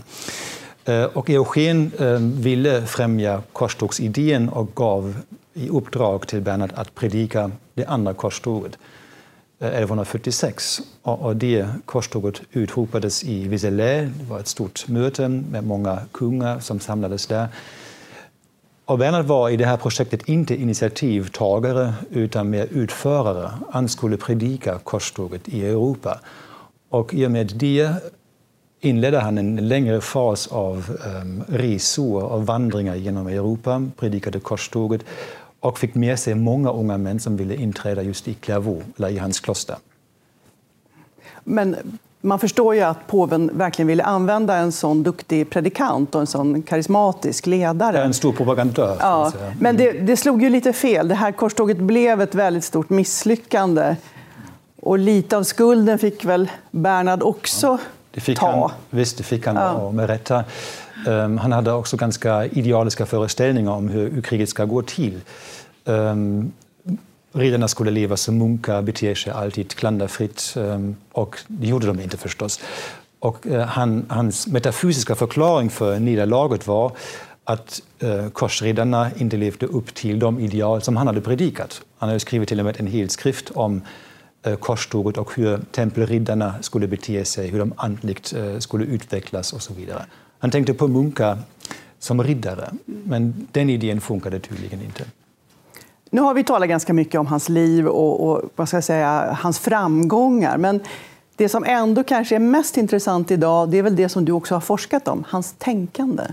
Eh, 0.86 1.04
och 1.04 1.30
Eugen 1.30 1.92
eh, 2.00 2.18
ville 2.20 2.86
främja 2.86 3.42
korstågsidén 3.54 4.50
och 4.50 4.76
gav 4.76 5.16
i 5.54 5.70
uppdrag 5.70 6.28
till 6.28 6.42
Bernhard 6.42 6.72
att 6.76 6.96
predika 6.96 7.52
det 7.74 7.86
andra 7.86 8.14
korståget. 8.14 8.78
Eh, 9.63 9.70
1146. 9.70 10.82
Och 11.01 11.36
det 11.36 11.67
korståget 11.86 12.41
utropades 12.51 13.24
i 13.24 13.48
Vézelay. 13.48 14.05
Det 14.05 14.24
var 14.29 14.39
ett 14.39 14.48
stort 14.48 14.88
möte 14.88 15.27
med 15.27 15.63
många 15.63 16.00
kungar 16.12 16.60
som 16.60 16.79
samlades 16.79 17.27
där. 17.27 17.48
Och 18.86 18.98
Bernhard 18.98 19.25
var 19.25 19.50
i 19.50 19.58
det 19.58 19.65
här 19.65 19.77
projektet 19.77 20.29
inte 20.29 20.55
initiativtagare 20.55 21.93
utan 22.12 22.50
mer 22.50 22.67
utförare. 22.72 23.51
Han 23.72 23.89
skulle 23.89 24.17
predika 24.17 24.79
korståget 24.79 25.50
i 25.50 25.65
Europa. 25.65 26.20
Och 26.89 27.13
i 27.13 27.25
och 27.25 27.32
med 27.32 27.51
det 27.55 27.89
inledde 28.79 29.20
han 29.20 29.38
en 29.38 29.67
längre 29.67 30.01
fas 30.01 30.48
av 30.48 30.98
um, 31.22 31.43
resor 31.48 32.24
och 32.24 32.46
vandringar 32.46 32.96
genom 32.96 33.27
Europa, 33.27 33.89
predikade 33.98 34.39
korståget 34.39 35.01
och 35.63 35.79
fick 35.79 35.96
med 35.96 36.20
sig 36.20 36.36
många 36.36 36.72
unga 36.72 36.98
män 36.98 37.20
som 37.20 37.38
ville 37.38 37.55
inträda 37.55 38.01
just 38.01 38.27
i 38.27 38.34
Clairvaux, 38.34 38.86
eller 38.98 39.10
i 39.10 39.17
hans 39.17 39.39
kloster. 39.39 39.75
Men 41.43 41.75
man 42.22 42.39
förstår 42.39 42.75
ju 42.75 42.82
att 42.82 43.08
påven 43.08 43.51
verkligen 43.53 43.88
ville 43.88 44.03
använda 44.03 44.55
en 44.55 44.72
sån 44.72 45.03
duktig 45.03 45.50
predikant 45.50 46.15
och 46.15 46.22
en 46.22 46.27
sån 46.27 46.62
karismatisk 46.62 47.46
ledare. 47.46 48.03
En 48.03 48.13
stor 48.13 48.34
propagandör. 48.34 48.98
Ja, 49.00 49.32
men 49.60 49.77
det, 49.77 49.91
det, 49.91 50.17
slog 50.17 50.43
ju 50.43 50.50
lite 50.50 50.74
fel. 50.74 51.08
Det 51.08 51.15
här 51.15 51.32
korståget 51.32 51.77
blev 51.77 52.22
ett 52.22 52.36
väldigt 52.36 52.63
stort 52.63 52.89
misslyckande. 52.89 53.96
Och 54.82 55.00
lite 55.00 55.38
av 55.38 55.43
skulden 55.43 56.00
fick 56.00 56.25
väl 56.25 56.50
Bernhard 56.72 57.24
också 57.24 57.67
ja, 57.67 57.77
det 58.12 58.22
fick 58.22 58.39
ta. 58.39 58.51
Han, 58.51 58.72
visst, 58.89 59.17
det 59.17 59.24
fick 59.24 59.46
han, 59.46 59.55
ja. 59.55 59.91
med 59.91 60.08
rätta. 60.08 60.43
Ähm, 61.08 61.38
han 61.38 61.52
hade 61.52 61.72
också 61.72 61.98
ganska 61.98 62.46
idealiska 62.46 63.06
föreställningar 63.06 63.72
om 63.72 63.90
hur, 63.90 64.12
hur 64.12 64.22
kriget 64.22 64.50
ska 64.50 64.66
gå 64.66 64.82
till. 64.82 65.22
Ähm, 65.86 66.52
Riddarna 67.36 67.68
skulle 67.68 67.92
leva 67.92 68.18
som 68.18 68.38
munkar, 68.38 68.82
bete 68.82 69.16
sig 69.16 69.34
alltid 69.34 69.76
klanderfritt. 69.76 70.54
Ähm, 70.58 70.96
och 71.12 71.40
det 71.48 71.68
gjorde 71.68 71.88
de 71.88 72.00
inte 72.00 72.18
förstås. 72.18 72.60
Och, 73.20 73.48
äh, 73.48 73.66
han, 73.66 74.06
hans 74.10 74.48
metafysiska 74.48 75.16
förklaring 75.16 75.70
för 75.70 76.00
nederlaget 76.00 76.68
var 76.68 76.92
att 77.44 77.82
äh, 78.00 78.30
korsriddarna 78.30 79.12
inte 79.18 79.38
levde 79.38 79.66
upp 79.66 79.94
till 79.94 80.20
de 80.20 80.40
ideal 80.40 80.82
som 80.82 80.98
han 80.98 81.08
hade 81.08 81.22
predikat. 81.22 81.82
Han 81.98 82.10
hade 82.10 82.20
skrivit 82.20 82.50
till 82.50 82.60
och 82.60 82.66
med 82.66 82.80
en 82.80 82.88
hel 82.88 83.10
skrift 83.10 83.52
om 83.52 83.82
eh, 84.44 84.52
äh, 84.52 84.58
korståget 84.58 85.18
och 85.18 85.36
hur 85.36 85.60
tempelriddarna 85.72 86.54
skulle 86.62 86.88
bete 86.88 87.26
sig, 87.26 87.48
hur 87.48 87.60
de 87.60 87.74
andligt 87.78 88.34
äh, 88.34 88.60
skulle 88.60 88.86
utvecklas 88.86 89.54
och 89.54 89.62
så 89.62 89.74
vidare. 89.74 90.06
Han 90.44 90.52
tänkte 90.52 90.74
på 90.74 90.88
munkar 90.88 91.38
som 92.00 92.24
riddare. 92.24 92.72
Men 92.86 93.48
den 93.52 93.70
idén 93.70 94.02
funkade 94.02 94.40
tydligen 94.40 94.82
inte. 94.82 95.06
Nu 96.10 96.22
har 96.22 96.34
vi 96.34 96.44
talat 96.44 96.70
ganska 96.70 96.94
mycket 96.94 97.20
om 97.20 97.28
hans 97.28 97.50
liv 97.50 97.88
och, 97.88 98.30
och 98.30 98.42
vad 98.56 98.68
ska 98.68 98.78
jag 98.78 98.84
säga, 98.84 99.38
hans 99.40 99.60
framgångar. 99.60 100.58
Men 100.58 100.80
det 101.36 101.50
som 101.50 101.64
ändå 101.64 102.04
kanske 102.04 102.36
är 102.36 102.40
mest 102.40 102.78
intressant 102.78 103.32
idag 103.32 103.70
det 103.70 103.78
är 103.78 103.84
väl 103.84 103.96
det 103.96 104.10
som 104.10 104.26
du 104.26 104.32
också 104.32 104.56
har 104.56 104.62
forskat 104.62 105.08
om, 105.08 105.24
hans 105.28 105.56
tänkande. 105.58 106.24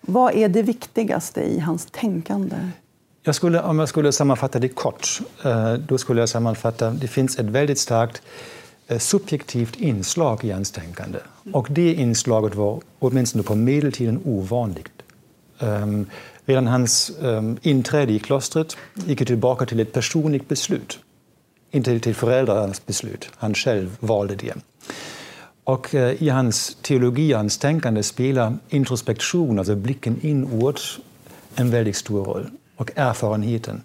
Vad 0.00 0.34
är 0.34 0.48
det 0.48 0.62
viktigaste 0.62 1.40
i 1.40 1.58
hans 1.58 1.86
tänkande? 1.90 2.56
Jag 3.22 3.34
skulle, 3.34 3.62
om 3.62 3.78
jag 3.78 3.88
skulle 3.88 4.12
sammanfatta 4.12 4.58
det 4.58 4.68
kort, 4.68 5.20
eh, 5.44 5.72
då 5.72 5.98
skulle 5.98 6.20
jag 6.20 6.28
sammanfatta 6.28 6.90
det 6.90 7.08
finns 7.08 7.38
ett 7.38 7.46
väldigt 7.46 7.78
starkt 7.78 8.22
Eh, 8.92 8.98
subjektivt 8.98 9.76
inslag 9.76 10.44
i 10.44 10.50
hans 10.50 10.70
tänkande. 10.70 11.18
Och 11.52 11.66
det 11.70 11.94
inslaget 11.94 12.54
var 12.54 12.80
åtminstone 12.98 13.44
på 13.44 13.54
medeltiden 13.54 14.20
ovanligt. 14.24 15.02
Um, 15.58 16.06
redan 16.44 16.66
hans 16.66 17.12
um, 17.20 17.58
inträde 17.62 18.12
i 18.12 18.18
klostret 18.18 18.76
gick 19.06 19.26
tillbaka 19.26 19.66
till 19.66 19.80
ett 19.80 19.92
personligt 19.92 20.48
beslut. 20.48 20.98
Inte 21.70 22.00
till 22.00 22.14
föräldrarnas 22.14 22.86
beslut. 22.86 23.30
Han 23.36 23.54
själv 23.54 23.96
valde 24.00 24.34
det. 24.34 24.54
Och 25.64 25.94
uh, 25.94 26.22
i 26.22 26.28
hans 26.28 26.76
teologi, 26.82 27.32
hans 27.32 27.58
tänkande, 27.58 28.02
spelar 28.02 28.56
introspektion, 28.68 29.58
alltså 29.58 29.74
blicken 29.74 30.16
inåt, 30.20 30.80
en 31.54 31.70
väldigt 31.70 31.96
stor 31.96 32.24
roll. 32.24 32.50
Och 32.76 32.90
erfarenheten. 32.94 33.82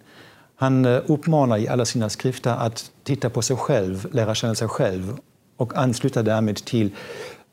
Han 0.60 0.86
eh, 0.86 1.02
uppmanar 1.06 1.58
i 1.58 1.68
alla 1.68 1.86
sina 1.86 2.10
skrifter 2.10 2.52
att 2.52 2.92
titta 3.04 3.30
på 3.30 3.42
sig 3.42 3.56
själv, 3.56 4.08
lära 4.12 4.36
känna 4.36 4.56
sig 4.56 4.68
själv 4.68 5.18
och 5.58 5.78
ansluta 5.78 6.24
därmed 6.24 6.56
till 6.56 6.92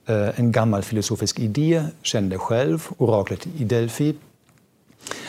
eh, 0.07 0.41
en 0.41 0.53
gammal 0.53 0.83
filosofisk 0.83 1.39
idé, 1.39 1.85
känn 2.03 2.29
dig 2.29 2.39
själv, 2.39 2.89
oraklet 2.99 3.47
i 3.47 3.65
Delphi. 3.65 4.17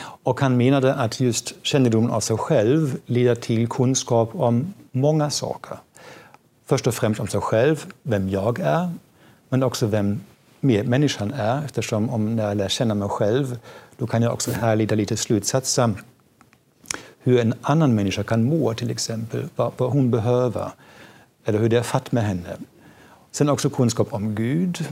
Och 0.00 0.40
han 0.40 0.56
menade 0.56 0.94
att 0.94 1.20
just 1.20 1.54
kännedomen 1.62 2.10
av 2.10 2.20
sig 2.20 2.36
själv 2.36 2.98
leder 3.06 3.34
till 3.34 3.68
kunskap 3.68 4.30
om 4.34 4.74
många 4.92 5.30
saker. 5.30 5.76
Först 6.66 6.86
och 6.86 6.94
främst 6.94 7.20
om 7.20 7.26
sig 7.26 7.40
själv, 7.40 7.86
vem 8.02 8.28
jag 8.28 8.60
är, 8.60 8.90
men 9.48 9.62
också 9.62 9.86
vem 9.86 10.20
människan 10.60 11.32
är. 11.32 11.64
Eftersom 11.64 12.10
om 12.10 12.36
när 12.36 12.48
jag 12.48 12.56
lär 12.56 12.68
känna 12.68 12.94
mig 12.94 13.08
själv, 13.08 13.58
då 13.96 14.06
kan 14.06 14.22
jag 14.22 14.32
också 14.32 14.50
härleda 14.50 14.94
lite 14.94 15.16
slutsatser 15.16 15.94
hur 17.26 17.40
en 17.40 17.54
annan 17.62 17.94
människa 17.94 18.22
kan 18.22 18.44
må, 18.44 18.74
till 18.74 18.90
exempel, 18.90 19.44
vad, 19.56 19.72
vad 19.76 19.90
hon 19.90 20.10
behöver, 20.10 20.70
eller 21.44 21.58
hur 21.58 21.68
det 21.68 21.76
är 21.76 21.82
fatt 21.82 22.12
med 22.12 22.24
henne. 22.24 22.56
Sen 23.30 23.48
också 23.48 23.70
kunskap 23.70 24.08
om 24.14 24.34
Gud. 24.34 24.84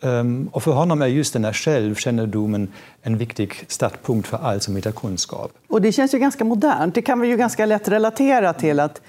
Ehm, 0.00 0.48
och 0.52 0.62
för 0.62 0.72
honom 0.72 1.02
är 1.02 1.06
just 1.06 1.32
den 1.32 1.44
här 1.44 1.52
självkännedomen 1.52 2.68
en 3.02 3.18
viktig 3.18 3.64
startpunkt 3.68 4.28
för 4.28 4.36
allt 4.36 4.62
som 4.62 4.76
heter 4.76 4.92
kunskap. 4.92 5.52
Och 5.68 5.82
det 5.82 5.92
känns 5.92 6.14
ju 6.14 6.18
ganska 6.18 6.44
modernt. 6.44 6.94
Det 6.94 7.02
kan 7.02 7.20
vi 7.20 7.28
ju 7.28 7.36
ganska 7.36 7.66
lätt 7.66 7.88
relatera 7.88 8.52
till 8.52 8.80
att 8.80 9.00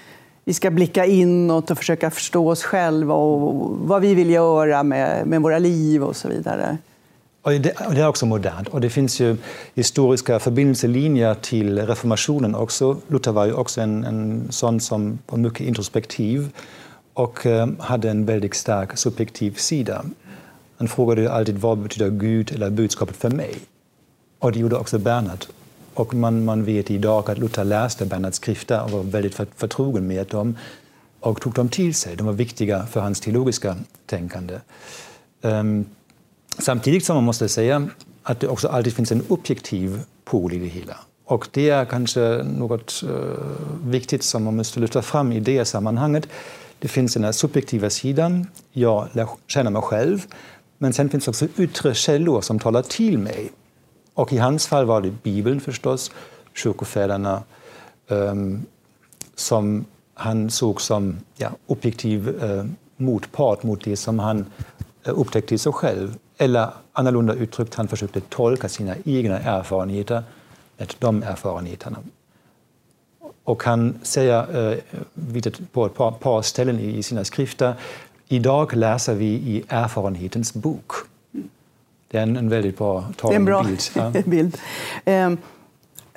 vi 0.44 0.54
ska 0.54 0.70
blicka 0.70 1.04
inåt 1.04 1.70
och 1.70 1.78
försöka 1.78 2.10
förstå 2.10 2.50
oss 2.50 2.62
själva 2.62 3.14
och 3.14 3.76
vad 3.88 4.02
vi 4.02 4.14
vill 4.14 4.30
göra 4.30 4.82
med, 4.82 5.26
med 5.26 5.42
våra 5.42 5.58
liv 5.58 6.04
och 6.04 6.16
så 6.16 6.28
vidare. 6.28 6.78
Och 7.46 7.52
det, 7.52 7.74
det, 7.94 8.00
är 8.00 8.08
också 8.08 8.26
modernt. 8.26 8.68
Och 8.68 8.80
det 8.80 8.90
finns 8.90 9.20
ju 9.20 9.36
historiska 9.74 10.38
förbindelselinjer 10.38 11.34
till 11.34 11.86
reformationen 11.86 12.54
också. 12.54 12.96
Luther 13.08 13.32
var 13.32 13.46
ju 13.46 13.52
också 13.52 13.80
en, 13.80 14.04
en 14.04 14.46
sån 14.50 14.80
som 14.80 15.18
var 15.26 15.38
mycket 15.38 15.60
introspektiv 15.60 16.50
och 17.14 17.46
eh, 17.46 17.68
hade 17.78 18.10
en 18.10 18.26
väldigt 18.26 18.54
stark 18.54 18.98
subjektiv 18.98 19.54
sida. 19.54 20.04
Han 20.78 20.88
frågade 20.88 21.32
alltid 21.32 21.58
vad 21.58 21.78
betyder 21.78 22.10
Gud 22.10 22.52
eller 22.54 22.70
budskapet 22.70 23.16
för 23.16 23.30
mig? 23.30 23.54
Och 24.38 24.52
det 24.52 24.58
gjorde 24.58 24.76
också 24.76 24.98
Bernhard. 24.98 25.44
Och 25.94 26.14
man, 26.14 26.44
man 26.44 26.64
vet 26.64 26.90
idag 26.90 27.30
att 27.30 27.38
Luther 27.38 27.64
läste 27.64 28.06
Bernhards 28.06 28.36
skrifter 28.36 28.84
och 28.84 28.90
var 28.90 29.02
väldigt 29.02 29.40
förtrogen 29.56 30.06
med 30.06 30.26
dem 30.26 30.56
och 31.20 31.40
tog 31.40 31.52
dem 31.52 31.68
till 31.68 31.94
sig. 31.94 32.16
De 32.16 32.26
var 32.26 32.32
viktiga 32.32 32.86
för 32.86 33.00
hans 33.00 33.20
teologiska 33.20 33.76
tänkande. 34.06 34.54
Um, 35.42 35.84
samtidigt 36.58 37.04
som 37.04 37.16
man 37.16 37.24
måste 37.24 37.48
säga 37.48 37.88
att 38.22 38.40
det 38.40 38.48
också 38.48 38.68
alltid 38.68 38.94
finns 38.94 39.12
en 39.12 39.22
objektiv 39.28 40.00
pol 40.24 40.52
i 40.52 40.58
det 40.58 40.66
hela. 40.66 40.96
Och 41.24 41.48
det 41.52 41.70
är 41.70 41.84
kanske 41.84 42.42
något 42.44 43.02
uh, 43.04 43.10
viktigt 43.84 44.22
som 44.22 44.44
man 44.44 44.56
måste 44.56 44.80
lyfta 44.80 45.02
fram 45.02 45.32
i 45.32 45.40
det 45.40 45.64
sammanhanget. 45.64 46.28
Det 46.78 46.88
finns 46.88 47.14
den 47.14 47.24
här 47.24 47.32
subjektiva 47.32 47.90
sidan, 47.90 48.46
jag 48.72 49.08
känner 49.46 49.70
mig 49.70 49.82
själv. 49.82 50.26
Men 50.78 50.92
sen 50.92 51.08
finns 51.08 51.28
också 51.28 51.46
yttre 51.56 51.94
källor 51.94 52.40
som 52.40 52.58
talar 52.58 52.82
till 52.82 53.18
mig 53.18 53.50
och 54.16 54.32
i 54.32 54.36
hans 54.36 54.66
fall 54.66 54.84
var 54.86 55.00
det 55.00 55.10
Bibeln 55.22 55.60
förstås, 55.60 56.10
kyrkofäderna, 56.54 57.42
um, 58.08 58.66
som 59.34 59.84
han 60.14 60.50
såg 60.50 60.80
som 60.80 61.16
ja, 61.36 61.50
objektiv 61.66 62.28
uh, 62.28 62.64
motpart 62.96 63.62
mot 63.62 63.84
det 63.84 63.96
som 63.96 64.18
han 64.18 64.38
uh, 64.38 64.44
upptäckte 65.20 65.54
i 65.54 65.58
sig 65.58 65.72
själv. 65.72 66.18
Eller 66.38 66.70
annorlunda 66.92 67.34
uttryckt, 67.34 67.74
han 67.74 67.88
försökte 67.88 68.20
tolka 68.20 68.68
sina 68.68 68.94
egna 69.04 69.38
erfarenheter 69.38 70.22
med 70.76 70.94
de 70.98 71.22
erfarenheterna. 71.22 71.98
Och 73.44 73.62
han 73.62 73.98
säger 74.02 74.72
uh, 74.72 75.52
på 75.72 75.86
ett 75.86 75.94
par, 75.94 76.10
par 76.10 76.42
ställen 76.42 76.80
i 76.80 77.02
sina 77.02 77.24
skrifter 77.24 77.74
Idag 78.28 78.76
läser 78.76 79.14
vi 79.14 79.26
i 79.26 79.62
erfarenhetens 79.68 80.54
bok. 80.54 80.92
Det 82.08 82.18
är 82.18 82.22
en, 82.22 82.36
en 82.36 82.48
väldigt 82.48 82.78
bra 82.78 83.04
talande 83.16 83.44
bra 83.44 83.62
bild. 83.62 83.80
Ja. 83.94 84.12
bild. 84.26 84.58
Um, 85.04 85.38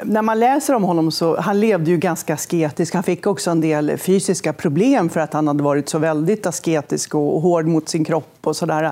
när 0.03 0.21
man 0.21 0.39
läser 0.39 0.73
om 0.73 0.83
honom 0.83 1.11
så 1.11 1.39
han 1.39 1.59
levde 1.59 1.91
ju 1.91 1.97
ganska 1.97 2.33
asketisk. 2.33 2.93
Han 2.93 3.03
fick 3.03 3.27
också 3.27 3.51
en 3.51 3.61
del 3.61 3.97
fysiska 3.97 4.53
problem 4.53 5.09
för 5.09 5.19
att 5.19 5.33
han 5.33 5.47
hade 5.47 5.63
varit 5.63 5.89
så 5.89 5.97
väldigt 5.99 6.45
asketisk 6.45 7.15
och 7.15 7.41
hård 7.41 7.65
mot 7.65 7.89
sin 7.89 8.05
kropp 8.05 8.37
och 8.41 8.55
sådär. 8.55 8.91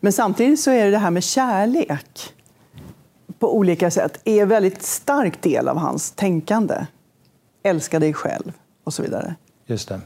Men 0.00 0.12
samtidigt 0.12 0.60
så 0.60 0.70
är 0.70 0.84
det 0.84 0.90
det 0.90 0.98
här 0.98 1.10
med 1.10 1.24
kärlek 1.24 2.32
på 3.38 3.56
olika 3.56 3.90
sätt 3.90 4.20
är 4.24 4.42
en 4.42 4.48
väldigt 4.48 4.82
stark 4.82 5.42
del 5.42 5.68
av 5.68 5.76
hans 5.76 6.10
tänkande. 6.10 6.86
Älska 7.62 7.98
dig 7.98 8.12
själv 8.12 8.52
och 8.84 8.94
så 8.94 9.02
vidare. 9.02 9.34
Just 9.66 9.88
det. 9.88 10.00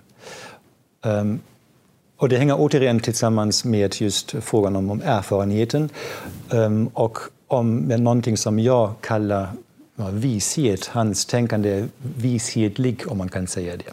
Um, 1.04 1.40
och 2.16 2.28
det 2.28 2.36
hänger 2.36 2.56
återigen 2.58 3.00
tillsammans 3.00 3.64
med 3.64 4.00
just 4.00 4.34
frågan 4.40 4.76
om, 4.76 4.90
om 4.90 5.02
erfarenheten 5.04 5.88
um, 6.50 6.86
och 6.86 7.18
om 7.46 7.78
någonting 7.78 8.36
som 8.36 8.58
jag 8.58 8.92
kallar 9.00 9.48
vishet. 9.96 10.86
Hans 10.86 11.26
tänkande 11.26 11.70
är 11.70 11.88
vishetlig, 12.16 13.02
om 13.08 13.18
man 13.18 13.28
kan 13.28 13.46
säga 13.46 13.76
det. 13.76 13.92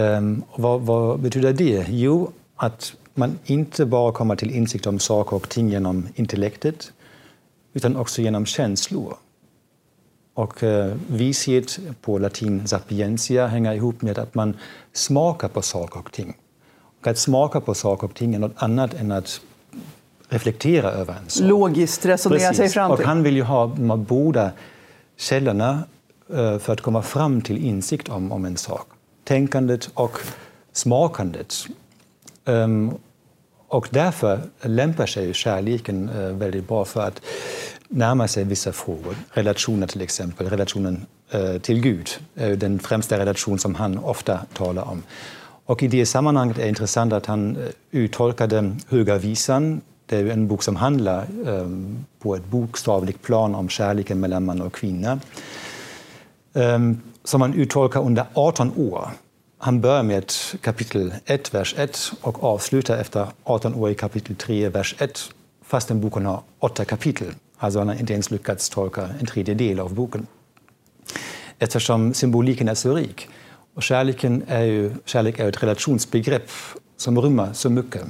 Um, 0.00 0.42
vad, 0.56 0.80
vad, 0.80 1.20
betyder 1.20 1.52
det? 1.52 1.86
Jo, 1.88 2.32
att 2.56 2.94
man 3.14 3.38
inte 3.44 3.86
bara 3.86 4.12
kommer 4.12 4.36
till 4.36 4.50
insikt 4.50 4.86
om 4.86 4.98
saker 4.98 5.36
och 5.36 5.48
ting 5.48 5.68
genom 5.68 6.08
intellektet 6.14 6.92
utan 7.72 7.96
också 7.96 8.22
genom 8.22 8.46
känslor. 8.46 9.16
Och 10.34 10.62
uh, 10.62 10.94
vishet, 11.06 11.78
på 12.00 12.18
latin 12.18 12.68
sapientia, 12.68 13.46
hänger 13.46 13.72
ihop 13.72 14.02
med 14.02 14.18
att 14.18 14.34
man 14.34 14.56
smakar 14.92 15.48
på 15.48 15.62
saker 15.62 15.98
och 16.00 16.12
ting. 16.12 16.36
Och 17.00 17.06
att 17.06 17.18
smaka 17.18 17.60
på 17.60 17.74
saker 17.74 18.06
och 18.06 18.14
ting 18.14 18.34
är 18.34 18.38
något 18.38 18.54
annat 18.56 18.94
än 18.94 19.12
att 19.12 19.40
reflektera 20.28 20.90
över 20.90 21.14
en 21.14 21.28
sak. 21.28 21.48
Logiskt 21.48 22.06
resonera 22.06 22.54
sig 22.54 22.68
fram 22.68 22.90
till. 22.90 23.02
Och 23.02 23.08
han 23.08 23.22
vill 23.22 23.36
ju 23.36 23.42
ha 23.42 23.66
båda 23.96 24.50
källorna 25.16 25.82
eh, 26.32 26.58
för 26.58 26.72
att 26.72 26.80
komma 26.80 27.02
fram 27.02 27.40
till 27.40 27.64
insikt 27.64 28.08
om, 28.08 28.32
om 28.32 28.44
en 28.44 28.56
sak. 28.56 28.86
Tänkandet 29.24 29.90
och 29.94 30.18
smakandet. 30.72 31.54
Um, 32.44 32.94
och 33.68 33.88
därför 33.90 34.40
lämpar 34.62 35.06
sig 35.06 35.34
kärleken 35.34 36.08
uh, 36.08 36.36
väldigt 36.36 36.68
bra 36.68 36.84
för 36.84 37.00
att 37.00 37.20
närma 37.88 38.28
sig 38.28 38.44
vissa 38.44 38.72
frågor. 38.72 39.16
Relationer 39.30 39.86
till 39.86 40.00
exempel, 40.00 40.50
relationen 40.50 41.06
uh, 41.34 41.58
till 41.58 41.80
Gud 41.80 42.08
är 42.34 42.56
den 42.56 42.78
främsta 42.78 43.18
relation 43.18 43.58
som 43.58 43.74
han 43.74 43.98
ofta 43.98 44.40
talar 44.52 44.82
om. 44.82 45.02
Och 45.66 45.82
I 45.82 45.88
det 45.88 46.06
sammanhanget 46.06 46.58
är 46.58 46.62
det 46.62 46.68
intressant 46.68 47.12
att 47.12 47.26
han 47.26 47.58
uttolkade 47.90 48.76
Höga 48.88 49.18
visan. 49.18 49.80
Det 50.06 50.16
är 50.16 50.26
en 50.26 50.48
bok 50.48 50.62
som 50.62 50.76
handlar 50.76 51.26
um, 51.44 52.04
på 52.18 52.34
ett 52.34 52.46
bokstavligt 52.46 53.22
plan 53.22 53.54
om 53.54 53.68
kärleken 53.68 54.20
mellan 54.20 54.44
man 54.44 54.62
och 54.62 54.72
kvinna. 54.72 55.20
Um, 56.52 57.00
som 57.24 57.40
han 57.40 57.54
uttolkar 57.54 58.00
under 58.00 58.26
18 58.34 58.72
år. 58.76 59.08
Han 59.58 59.80
börjar 59.80 60.02
med 60.02 60.32
kapitel 60.60 61.14
1, 61.24 61.54
vers 61.54 61.74
1 61.78 62.12
och 62.20 62.44
avslutar 62.44 62.96
efter 62.96 63.26
18 63.44 63.74
år 63.74 63.90
i 63.90 63.94
kapitel 63.94 64.36
3, 64.36 64.68
vers 64.68 64.94
1 64.98 65.20
fastän 65.64 66.00
boken 66.00 66.26
har 66.26 66.42
åtta 66.58 66.84
kapitel. 66.84 67.34
Alltså 67.58 67.78
han 67.78 67.88
har 67.88 67.94
inte 67.94 68.12
ens 68.12 68.30
lyckats 68.30 68.70
tolka 68.70 69.08
en 69.20 69.26
tredjedel 69.26 69.80
av 69.80 69.94
boken. 69.94 70.26
Eftersom 71.58 72.14
symboliken 72.14 72.68
är 72.68 72.74
så 72.74 72.94
rik. 72.94 73.28
Och 73.74 73.82
kärleken 73.82 74.44
är 74.48 74.62
ju, 74.62 74.94
kärlek 75.04 75.38
är 75.38 75.48
ett 75.48 75.62
relationsbegrepp 75.62 76.50
som 76.96 77.20
rymmer 77.20 77.52
så 77.52 77.70
mycket. 77.70 78.02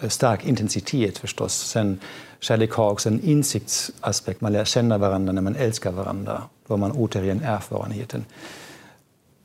Eh, 0.00 0.08
stark 0.08 0.46
intensitet 0.46 1.18
förstås. 1.18 1.52
Sen 1.54 2.00
kärlek 2.40 2.72
har 2.72 2.90
också 2.90 3.08
en 3.08 3.20
insiktsaspekt. 3.24 4.40
Man 4.40 4.52
lär 4.52 4.64
känna 4.64 4.98
varandra 4.98 5.32
när 5.32 5.42
man 5.42 5.56
älskar 5.56 5.92
varandra. 5.92 6.42
Då 6.66 6.72
har 6.72 6.78
man 6.78 6.92
återigen 6.92 7.42
erfarenheten. 7.42 8.24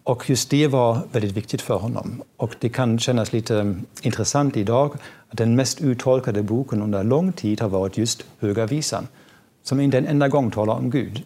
Och 0.03 0.29
just 0.29 0.49
det 0.49 0.67
var 0.67 0.99
väldigt 1.11 1.31
viktigt 1.31 1.61
för 1.61 1.75
honom. 1.75 2.23
Och 2.37 2.55
det 2.59 2.69
kan 2.69 2.99
kännas 2.99 3.33
lite 3.33 3.75
intressant 4.01 4.57
idag 4.57 4.93
att 5.29 5.37
den 5.37 5.55
mest 5.55 5.81
uttolkade 5.81 6.43
boken 6.43 6.81
under 6.81 7.03
lång 7.03 7.33
tid 7.33 7.61
har 7.61 7.69
varit 7.69 7.97
just 7.97 8.23
Höga 8.39 8.65
visan, 8.65 9.07
som 9.63 9.79
inte 9.79 9.97
en 9.97 10.07
enda 10.07 10.27
gång 10.27 10.51
talar 10.51 10.73
om 10.73 10.89
Gud. 10.89 11.23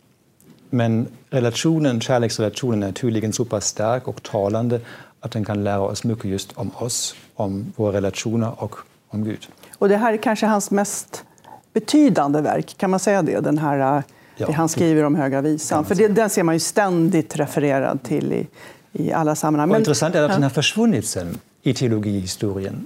Men 0.69 1.07
relationen, 1.29 2.01
kärleksrelationen 2.01 2.83
är 2.83 2.91
tydligen 2.91 3.33
så 3.33 3.45
pass 3.45 3.65
stark 3.65 4.07
och 4.07 4.23
talande 4.23 4.81
att 5.19 5.31
den 5.31 5.45
kan 5.45 5.63
lära 5.63 5.81
oss 5.81 6.03
mycket 6.03 6.25
just 6.25 6.51
om 6.55 6.71
oss, 6.75 7.15
om 7.35 7.73
våra 7.75 7.93
relationer 7.93 8.63
och 8.63 8.75
om 9.09 9.23
Gud. 9.23 9.47
Och 9.77 9.89
det 9.89 9.97
här 9.97 10.13
är 10.13 10.17
kanske 10.17 10.45
hans 10.45 10.71
mest 10.71 11.23
betydande 11.73 12.41
verk, 12.41 12.75
kan 12.77 12.89
man 12.89 12.99
säga 12.99 13.21
det? 13.21 13.39
Den 13.39 13.57
här, 13.57 14.03
ja, 14.37 14.47
det 14.47 14.53
han 14.53 14.69
skriver 14.69 15.03
om 15.03 15.15
Höga 15.15 15.41
visan. 15.41 15.85
För 15.85 15.95
det, 15.95 16.07
den 16.07 16.29
ser 16.29 16.43
man 16.43 16.55
ju 16.55 16.59
ständigt 16.59 17.35
refererad 17.35 18.03
till 18.03 18.33
i, 18.33 18.47
i 18.91 19.11
alla 19.11 19.35
sammanhang. 19.35 19.69
Men, 19.69 19.81
intressant 19.81 20.15
är 20.15 20.23
att 20.23 20.29
ja. 20.29 20.33
den 20.33 20.43
har 20.43 20.49
försvunnit 20.49 21.05
sen 21.05 21.37
i 21.61 21.73
teologihistorien. 21.73 22.85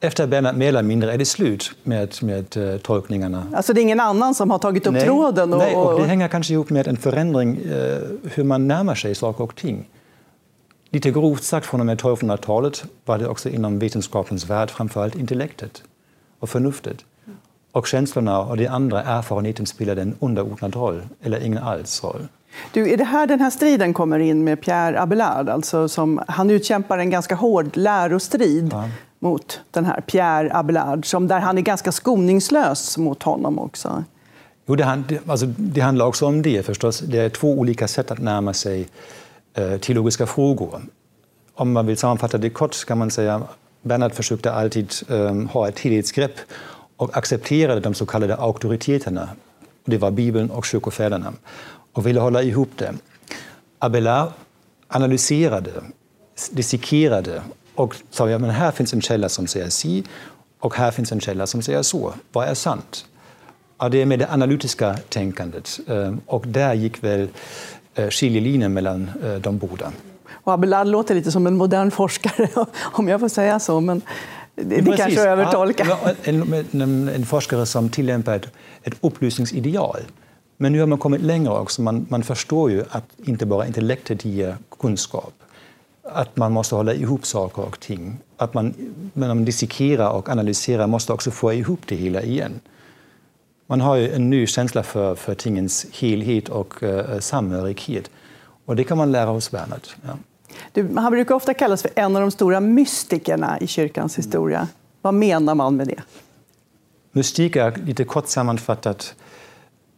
Efter 0.00 0.26
Bernhard 0.26 0.56
mer 0.56 0.68
eller 0.68 0.82
mindre 0.82 1.12
är 1.12 1.18
det 1.18 1.24
slut 1.24 1.72
med, 1.82 2.14
med 2.22 2.56
uh, 2.56 2.76
tolkningarna. 2.76 3.46
Alltså 3.54 3.72
det 3.72 3.80
är 3.80 3.82
ingen 3.82 4.00
annan 4.00 4.34
som 4.34 4.50
har 4.50 4.58
tagit 4.58 4.86
upp 4.86 4.92
nej, 4.92 5.04
tråden? 5.04 5.52
Och, 5.52 5.58
nej, 5.58 5.74
och 5.74 6.00
det 6.00 6.06
hänger 6.06 6.28
kanske 6.28 6.52
ihop 6.52 6.70
med 6.70 6.88
en 6.88 6.96
förändring 6.96 7.58
uh, 7.58 7.98
hur 8.34 8.44
man 8.44 8.68
närmar 8.68 8.94
sig 8.94 9.14
saker 9.14 9.44
och 9.44 9.56
ting. 9.56 9.88
Lite 10.92 11.10
grovt 11.10 11.42
sagt, 11.42 11.66
från 11.66 11.80
och 11.80 11.86
med 11.86 12.00
1200-talet 12.00 12.84
var 13.04 13.18
det 13.18 13.28
också 13.28 13.48
inom 13.48 13.78
vetenskapens 13.78 14.50
värld 14.50 14.70
framförallt 14.70 15.14
intellektet 15.14 15.82
och 16.38 16.48
förnuftet. 16.48 17.04
Och 17.72 17.86
känslorna 17.86 18.40
och 18.40 18.56
det 18.56 18.66
andra, 18.66 19.02
erfarenheten, 19.02 19.66
spelade 19.66 20.02
en 20.02 20.16
underordnad 20.20 20.76
roll, 20.76 21.02
eller 21.22 21.44
ingen 21.44 21.62
alls 21.62 22.04
roll. 22.04 22.28
Du, 22.72 22.90
är 22.92 22.96
det 22.96 23.04
här 23.04 23.26
den 23.26 23.40
här 23.40 23.50
striden 23.50 23.94
kommer 23.94 24.18
in 24.18 24.44
med 24.44 24.60
Pierre 24.60 25.00
Abelard? 25.00 25.48
Alltså 25.48 25.88
som, 25.88 26.22
han 26.28 26.50
utkämpar 26.50 26.98
en 26.98 27.10
ganska 27.10 27.34
hård 27.34 27.76
lärostrid 27.76 28.68
ja. 28.72 28.88
mot 29.18 29.60
den 29.70 29.84
här 29.84 30.00
Pierre 30.00 30.50
Abelard, 30.54 31.06
som, 31.06 31.28
där 31.28 31.40
han 31.40 31.58
är 31.58 31.62
ganska 31.62 31.92
skoningslös 31.92 32.98
mot 32.98 33.22
honom 33.22 33.58
också. 33.58 34.04
Jo, 34.66 34.76
det, 34.76 34.84
hand, 34.84 35.18
alltså, 35.26 35.46
det 35.46 35.80
handlar 35.80 36.06
också 36.06 36.26
om 36.26 36.42
det 36.42 36.66
förstås. 36.66 37.00
Det 37.00 37.18
är 37.18 37.28
två 37.28 37.58
olika 37.58 37.88
sätt 37.88 38.10
att 38.10 38.18
närma 38.18 38.52
sig 38.54 38.88
Äh, 39.54 39.78
teologiska 39.78 40.26
frågor. 40.26 40.82
Om 41.54 41.72
man 41.72 41.86
vill 41.86 41.96
sammanfatta 41.96 42.38
det 42.38 42.50
kort 42.50 42.84
kan 42.86 42.98
man 42.98 43.10
säga 43.10 43.42
Bernhard 43.82 44.12
försökte 44.12 44.52
alltid 44.52 44.92
ähm, 45.08 45.48
ha 45.48 45.68
ett 45.68 45.78
helhetsgrepp 45.78 46.32
och 46.96 47.16
accepterade 47.16 47.80
de 47.80 47.94
så 47.94 48.06
kallade 48.06 48.36
auktoriteterna. 48.36 49.28
Det 49.84 49.98
var 49.98 50.10
Bibeln 50.10 50.50
och 50.50 50.64
kyrkofäderna 50.64 51.32
och 51.92 52.06
ville 52.06 52.20
hålla 52.20 52.42
ihop 52.42 52.68
det. 52.76 52.94
Abelard 53.78 54.32
analyserade, 54.88 55.70
dissekerade 56.50 57.42
och 57.74 57.96
sa 58.10 58.28
att 58.28 58.52
här 58.52 58.70
finns 58.70 58.92
en 58.92 59.02
källa 59.02 59.28
som 59.28 59.46
säger 59.46 59.68
si 59.68 60.04
och 60.60 60.74
här 60.74 60.90
finns 60.90 61.12
en 61.12 61.20
källa 61.20 61.46
som 61.46 61.62
säger 61.62 61.82
så. 61.82 62.14
Vad 62.32 62.48
är 62.48 62.54
sant? 62.54 63.06
Ja, 63.78 63.88
det 63.88 64.02
är 64.02 64.06
med 64.06 64.18
det 64.18 64.30
analytiska 64.30 64.96
tänkandet. 65.08 65.80
Ähm, 65.88 66.20
och 66.26 66.46
där 66.46 66.74
gick 66.74 67.04
väl 67.04 67.28
skiljelinjen 68.10 68.72
mellan 68.72 69.10
eh, 69.24 69.34
de 69.34 69.58
båda. 69.58 69.92
Och 70.30 70.52
Abelard 70.52 70.86
låter 70.86 71.14
lite 71.14 71.32
som 71.32 71.46
en 71.46 71.56
modern 71.56 71.90
forskare, 71.90 72.48
om 72.80 73.08
jag 73.08 73.20
får 73.20 73.28
säga 73.28 73.60
så. 73.60 73.80
Men 73.80 74.02
det, 74.54 74.80
det 74.80 74.96
kanske 74.96 75.20
är 75.20 75.28
övertolkat. 75.28 75.88
Ja, 75.88 76.12
en, 76.22 76.64
en, 76.72 77.08
en, 77.08 77.26
forskare 77.26 77.66
som 77.66 77.88
tillämpar 77.88 78.36
ett, 78.36 78.48
ett 78.82 78.94
upplysningsideal. 79.00 80.00
Men 80.56 80.72
nu 80.72 80.80
har 80.80 80.86
man 80.86 80.98
kommit 80.98 81.20
längre 81.20 81.50
också. 81.52 81.82
Man, 81.82 82.06
man 82.08 82.22
förstår 82.22 82.70
ju 82.70 82.84
att 82.90 83.04
inte 83.24 83.46
bara 83.46 83.66
intellektet 83.66 84.24
ger 84.24 84.56
kunskap. 84.80 85.32
Att 86.02 86.36
man 86.36 86.52
måste 86.52 86.74
hålla 86.74 86.94
ihop 86.94 87.26
saker 87.26 87.62
och 87.62 87.80
ting. 87.80 88.18
Att 88.36 88.54
man, 88.54 88.74
när 89.12 89.28
man 89.28 89.44
dissekerar 89.44 90.10
och 90.10 90.28
analyserar 90.28 90.86
måste 90.86 91.12
också 91.12 91.30
få 91.30 91.52
ihop 91.52 91.80
det 91.86 91.94
hela 91.94 92.22
igen. 92.22 92.60
Man 93.70 93.80
har 93.80 93.96
ju 93.96 94.12
en 94.14 94.30
ny 94.30 94.46
känsla 94.46 94.82
för, 94.82 95.14
för 95.14 95.34
tingens 95.34 95.86
helhet 95.92 96.48
och 96.48 96.82
uh, 96.82 97.18
samhörighet. 97.18 98.10
Och 98.64 98.76
det 98.76 98.84
kan 98.84 98.98
man 98.98 99.12
lära 99.12 99.30
hos 99.30 99.50
Bernhard. 99.50 99.80
Ja. 100.02 100.18
Du, 100.72 100.96
han 100.96 101.12
brukar 101.12 101.34
ofta 101.34 101.54
kallas 101.54 101.82
för 101.82 101.90
en 101.94 102.16
av 102.16 102.22
de 102.22 102.30
stora 102.30 102.60
mystikerna 102.60 103.58
i 103.60 103.66
kyrkans 103.66 104.18
historia. 104.18 104.68
Vad 105.02 105.14
menar 105.14 105.54
man 105.54 105.76
med 105.76 105.88
det? 105.88 106.02
Mystik 107.12 107.56
är 107.56 107.76
lite 107.76 108.04
kort 108.04 108.28
sammanfattat 108.28 109.14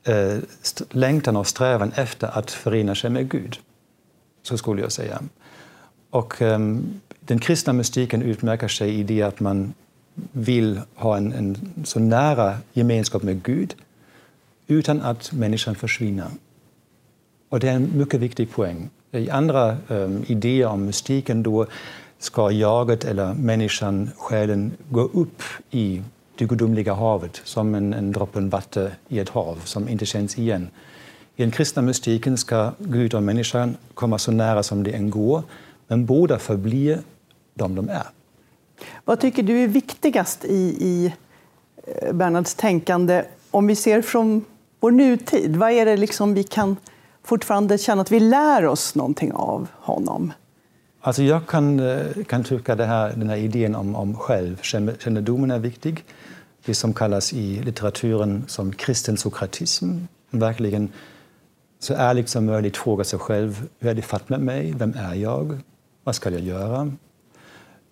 eh, 0.04 0.38
längtan 0.90 1.36
och 1.36 1.46
strävan 1.46 1.92
efter 1.94 2.38
att 2.38 2.50
förena 2.50 2.94
sig 2.94 3.10
med 3.10 3.30
Gud. 3.30 3.58
Så 4.42 4.58
skulle 4.58 4.82
jag 4.82 4.92
säga. 4.92 5.22
Och, 6.10 6.42
eh, 6.42 6.58
den 7.20 7.38
kristna 7.38 7.72
mystiken 7.72 8.22
utmärker 8.22 8.68
sig 8.68 8.94
i 9.00 9.02
det 9.02 9.22
att 9.22 9.40
man 9.40 9.74
vill 10.32 10.80
ha 10.94 11.16
en, 11.16 11.32
en 11.32 11.56
så 11.84 12.00
nära 12.00 12.56
gemenskap 12.72 13.22
med 13.22 13.42
Gud 13.42 13.74
utan 14.66 15.00
att 15.00 15.32
människan 15.32 15.74
försvinner. 15.74 16.28
Och 17.48 17.60
det 17.60 17.68
är 17.68 17.74
en 17.74 17.98
mycket 17.98 18.20
viktig 18.20 18.50
poäng. 18.50 18.90
I 19.12 19.30
andra 19.30 19.76
um, 19.88 20.24
idéer 20.26 20.66
om 20.66 20.84
mystiken 20.86 21.42
då 21.42 21.66
ska 22.18 22.50
jaget 22.50 23.04
eller 23.04 23.34
människan, 23.34 24.10
själen, 24.16 24.72
gå 24.88 25.00
upp 25.00 25.42
i 25.70 26.02
det 26.36 26.44
gudomliga 26.44 26.94
havet 26.94 27.40
som 27.44 27.74
en, 27.74 27.92
en 27.92 28.12
droppe 28.12 28.40
vatten 28.40 28.90
i 29.08 29.18
ett 29.18 29.28
hav 29.28 29.60
som 29.64 29.88
inte 29.88 30.06
känns 30.06 30.38
igen. 30.38 30.68
I 31.36 31.42
den 31.42 31.50
kristna 31.50 31.82
mystiken 31.82 32.38
ska 32.38 32.72
Gud 32.78 33.14
och 33.14 33.22
människan 33.22 33.76
komma 33.94 34.18
så 34.18 34.32
nära 34.32 34.62
som 34.62 34.82
det 34.82 34.90
än 34.90 35.10
går, 35.10 35.42
men 35.88 36.06
båda 36.06 36.38
förblir 36.38 36.98
de 37.54 37.74
de 37.74 37.88
är. 37.88 38.06
Vad 39.04 39.20
tycker 39.20 39.42
du 39.42 39.58
är 39.58 39.68
viktigast 39.68 40.44
i, 40.44 40.76
i 40.80 41.12
eh, 41.86 42.12
Bernhards 42.12 42.54
tänkande 42.54 43.24
om 43.50 43.66
vi 43.66 43.76
ser 43.76 44.02
från 44.02 44.44
vår 44.80 44.90
nutid? 44.90 45.56
Vad 45.56 45.70
är 45.70 45.86
det 45.86 45.96
liksom 45.96 46.34
vi 46.34 46.44
kan 46.44 46.76
fortfarande 47.24 47.78
känna 47.78 48.02
att 48.02 48.12
vi 48.12 48.20
lär 48.20 48.66
oss 48.66 48.94
någonting 48.94 49.32
av 49.32 49.68
honom? 49.72 50.32
Alltså 51.00 51.22
jag 51.22 51.46
kan, 51.46 51.80
eh, 51.80 52.24
kan 52.26 52.44
tycka 52.44 52.72
att 52.72 52.78
den 53.18 53.28
här 53.28 53.36
idén 53.36 53.74
om, 53.74 53.96
om 53.96 54.16
självkännedomen 54.16 55.50
är 55.50 55.58
viktig. 55.58 56.04
Det 56.64 56.74
som 56.74 56.94
kallas 56.94 57.32
i 57.32 57.62
litteraturen 57.62 58.44
som 58.48 58.72
kristen 58.72 59.16
sokratism. 59.16 59.98
Verkligen 60.30 60.92
så 61.78 61.94
ärligt 61.94 62.28
som 62.28 62.46
möjligt 62.46 62.76
fråga 62.76 63.04
sig 63.04 63.18
själv 63.18 63.68
hur 63.78 63.90
är 63.90 63.94
det 63.94 64.02
fatt 64.02 64.28
med 64.28 64.40
mig? 64.40 64.72
Vem 64.76 64.94
är 64.96 65.14
jag? 65.14 65.58
Vad 66.04 66.14
ska 66.14 66.30
jag 66.30 66.40
göra? 66.40 66.92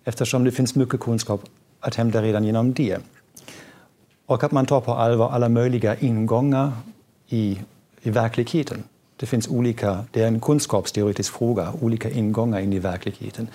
Eftersom 0.03 0.43
det 0.43 0.51
finns 0.51 0.75
mycket 0.75 0.99
kunskap 0.99 1.41
att 1.79 1.95
hämta 1.95 2.21
redan 2.21 2.43
genom 2.43 2.73
det. 2.73 2.97
Och 4.25 4.43
att 4.43 4.51
man 4.51 4.65
tar 4.65 4.81
på 4.81 4.93
allvar 4.93 5.29
alla 5.29 5.49
möjliga 5.49 5.95
ingångar 5.95 6.71
i, 7.27 7.59
i 8.01 8.09
verkligheten. 8.09 8.83
Det 9.17 9.25
finns 9.25 9.47
olika, 9.47 10.05
det 10.11 10.21
är 10.21 10.27
en 10.27 10.39
kunskapsteoretisk 10.39 11.33
fråga, 11.33 11.73
olika 11.81 12.09
ingångar 12.09 12.59
in 12.59 12.73
i 12.73 12.79
verkligheten. 12.79 13.47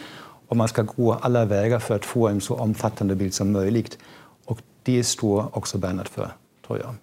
Och 0.48 0.56
man 0.56 0.68
ska 0.68 0.82
gå 0.82 1.12
alla 1.12 1.44
vägar 1.44 1.78
för 1.78 1.94
att 1.94 2.04
få 2.04 2.28
en 2.28 2.40
så 2.40 2.54
omfattande 2.54 3.14
bild 3.14 3.34
som 3.34 3.52
möjligt. 3.52 3.98
Och 4.44 4.60
det 4.82 5.04
står 5.04 5.56
också 5.56 5.78
Bernhard 5.78 6.08
för, 6.08 6.30
tror 6.66 6.78
jag. 6.78 6.94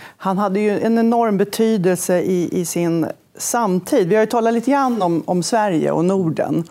Han 0.00 0.38
hade 0.38 0.60
ju 0.60 0.80
en 0.80 0.98
enorm 0.98 1.36
betydelse 1.36 2.20
i, 2.20 2.60
i 2.60 2.64
sin 2.64 3.06
samtid. 3.36 4.08
Vi 4.08 4.14
har 4.14 4.22
ju 4.22 4.26
talat 4.26 4.54
lite 4.54 4.70
grann 4.70 5.02
om, 5.02 5.22
om 5.26 5.42
Sverige 5.42 5.90
och 5.90 6.04
Norden. 6.04 6.64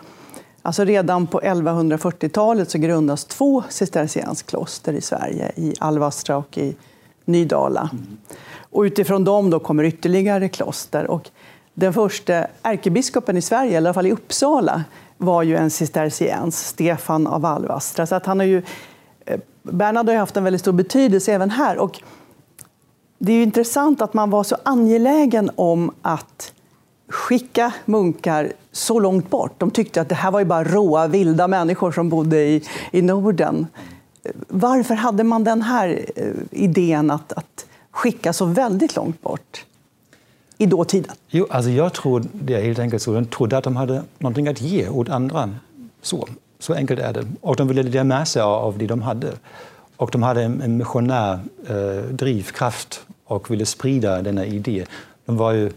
Alltså 0.68 0.84
redan 0.84 1.26
på 1.26 1.40
1140-talet 1.40 2.70
så 2.70 2.78
grundas 2.78 3.24
två 3.24 3.62
cistercienskloster 3.68 4.92
i 4.92 5.00
Sverige, 5.00 5.52
i 5.56 5.74
Alvastra 5.80 6.36
och 6.36 6.58
i 6.58 6.76
Nydala. 7.24 7.90
Mm. 7.92 8.16
Och 8.60 8.82
utifrån 8.82 9.24
dem 9.24 9.50
då 9.50 9.60
kommer 9.60 9.84
ytterligare 9.84 10.48
kloster. 10.48 11.10
Och 11.10 11.30
den 11.74 11.92
första 11.92 12.46
ärkebiskopen 12.62 13.36
i 13.36 13.42
Sverige, 13.42 13.72
i 13.72 13.76
alla 13.76 13.94
fall 13.94 14.06
i 14.06 14.12
Uppsala, 14.12 14.84
var 15.16 15.42
ju 15.42 15.56
en 15.56 15.70
cisterciens, 15.70 16.66
Stefan 16.66 17.26
av 17.26 17.46
Alvastra. 17.46 18.06
Så 18.06 18.14
att 18.14 18.26
han 18.26 18.38
har 18.38 18.46
ju, 18.46 18.62
eh, 19.26 19.40
Bernhard 19.62 20.08
har 20.08 20.16
haft 20.16 20.36
en 20.36 20.44
väldigt 20.44 20.60
stor 20.60 20.72
betydelse 20.72 21.32
även 21.32 21.50
här. 21.50 21.78
Och 21.78 22.00
det 23.18 23.32
är 23.32 23.42
intressant 23.42 24.02
att 24.02 24.14
man 24.14 24.30
var 24.30 24.44
så 24.44 24.56
angelägen 24.62 25.50
om 25.56 25.94
att 26.02 26.52
skicka 27.08 27.72
munkar 27.84 28.52
så 28.72 29.00
långt 29.00 29.30
bort. 29.30 29.52
De 29.58 29.70
tyckte 29.70 30.00
att 30.00 30.08
det 30.08 30.14
här 30.14 30.30
var 30.30 30.38
ju 30.38 30.44
bara 30.44 30.64
råa, 30.64 31.06
vilda 31.06 31.48
människor 31.48 31.92
som 31.92 32.08
bodde 32.08 32.42
i, 32.42 32.62
i 32.92 33.02
Norden. 33.02 33.66
Varför 34.48 34.94
hade 34.94 35.24
man 35.24 35.44
den 35.44 35.62
här 35.62 36.04
eh, 36.16 36.24
idén 36.50 37.10
att, 37.10 37.32
att 37.32 37.66
skicka 37.90 38.32
så 38.32 38.44
väldigt 38.44 38.96
långt 38.96 39.22
bort 39.22 39.64
i 40.58 40.66
dåtiden? 40.66 41.14
Jo, 41.28 41.46
alltså 41.50 41.70
jag 41.70 41.92
tror 41.92 42.24
det 42.32 42.54
är 42.54 42.62
helt 42.62 42.78
enkelt 42.78 43.02
så. 43.02 43.12
De 43.12 43.26
trodde 43.26 43.58
att 43.58 43.64
de 43.64 43.76
hade 43.76 44.02
någonting 44.18 44.48
att 44.48 44.60
ge 44.60 44.88
åt 44.88 45.08
andra. 45.08 45.50
Så. 46.02 46.28
Så 46.58 46.74
enkelt 46.74 47.00
är 47.00 47.12
det. 47.12 47.26
Och 47.40 47.56
de 47.56 47.68
ville 47.68 47.82
dela 47.82 48.04
med 48.04 48.28
sig 48.28 48.42
av 48.42 48.78
det 48.78 48.86
de 48.86 49.02
hade. 49.02 49.32
Och 49.96 50.10
de 50.10 50.22
hade 50.22 50.42
en, 50.42 50.62
en 50.62 50.76
missionär 50.76 51.40
eh, 51.68 52.10
drivkraft 52.10 53.00
och 53.24 53.50
ville 53.50 53.66
sprida 53.66 54.22
denna 54.22 54.46
idé. 54.46 54.84
De 55.24 55.36
var 55.36 55.52
ju 55.52 55.70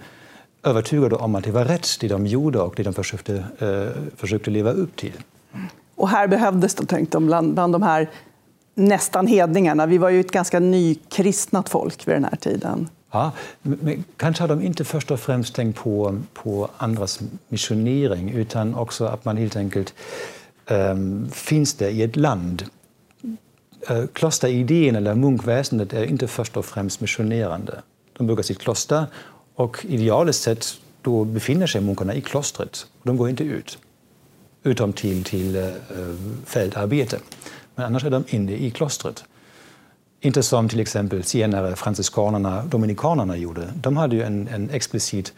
övertygade 0.64 1.16
om 1.16 1.36
att 1.36 1.44
det 1.44 1.52
var 1.52 1.66
rätt 1.66 1.88
det 2.00 2.08
de 2.08 2.28
gjorde 2.28 2.60
och 2.60 2.74
det 2.78 2.84
de 2.84 2.94
försökte, 2.94 3.46
eh, 3.60 4.04
försökte 4.16 4.52
leva 4.52 4.72
upp 4.72 4.96
till. 4.96 5.14
Och 5.96 6.10
här 6.10 6.28
behövdes 6.28 6.76
det, 6.76 6.86
tänkte 6.86 7.18
de, 7.18 7.26
bland, 7.26 7.54
bland 7.54 7.74
de 7.74 7.82
här 7.82 8.10
nästan 8.76 9.28
hedningarna. 9.28 9.86
Vi 9.86 9.98
var 9.98 10.10
ju 10.10 10.20
ett 10.20 10.32
ganska 10.32 10.60
nykristnat 10.60 11.70
folk 11.70 12.08
vid 12.08 12.16
den 12.16 12.24
här 12.24 12.36
tiden. 12.36 12.90
Ja, 13.12 13.32
men 13.62 14.04
kanske 14.18 14.44
har 14.44 14.48
de 14.48 14.62
inte 14.62 14.86
först 14.86 15.12
och 15.12 15.20
främst 15.20 15.56
tänkt 15.56 15.80
på, 15.80 16.20
på 16.34 16.70
andras 16.78 17.20
missionering 17.48 18.30
utan 18.30 18.76
också 18.76 19.06
att 19.06 19.26
man 19.26 19.38
helt 19.38 19.56
enkelt 19.56 19.94
um, 20.70 21.30
finns 21.32 21.74
det 21.74 21.90
i 21.90 22.04
ett 22.04 22.16
land. 22.16 22.66
Uh, 23.92 24.06
klosteridén 24.14 24.96
eller 24.96 25.16
munkväsendet 25.16 25.94
är 25.94 26.04
inte 26.04 26.28
först 26.28 26.58
och 26.58 26.66
främst 26.66 27.02
missionerande. 27.02 27.82
De 28.18 28.28
bygger 28.28 28.44
sitt 28.44 28.60
kloster 28.60 29.06
och 29.56 29.86
idealiskt 29.86 30.44
sett 30.44 30.66
då 31.02 31.24
befinner 31.24 31.68
sig 31.68 31.82
munkarna 31.82 32.14
i 32.14 32.22
klostret. 32.22 32.86
De 33.04 33.18
går 33.18 33.30
inte 33.30 33.44
ut, 33.44 33.78
utom 34.64 34.94
till, 34.94 35.24
till 35.24 35.56
uh, 35.56 35.74
fältarbete. 36.46 37.20
Men 37.76 37.86
annars 37.86 38.04
är 38.04 38.10
de 38.10 38.24
inne 38.28 38.52
i 38.52 38.72
klostret. 38.72 39.24
Inte 40.20 40.44
som 40.44 40.70
till 40.70 40.80
exempel 40.80 41.24
senare 41.24 41.76
franciskanerna, 41.76 42.64
dominikanerna 42.66 43.38
gjorde. 43.38 43.74
De 43.76 43.98
hade 43.98 44.16
ju 44.16 44.24
en, 44.24 44.48
en 44.48 44.70
explicit 44.70 45.34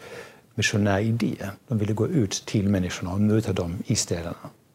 missionär 0.54 1.00
idé. 1.00 1.34
De 1.68 1.78
ville 1.78 1.92
gå 1.92 2.08
ut 2.08 2.42
till 2.46 2.68
människorna 2.68 3.12
och 3.12 3.20
möta 3.20 3.52
dem 3.52 3.76
i 3.86 3.96
städerna. 3.96 4.34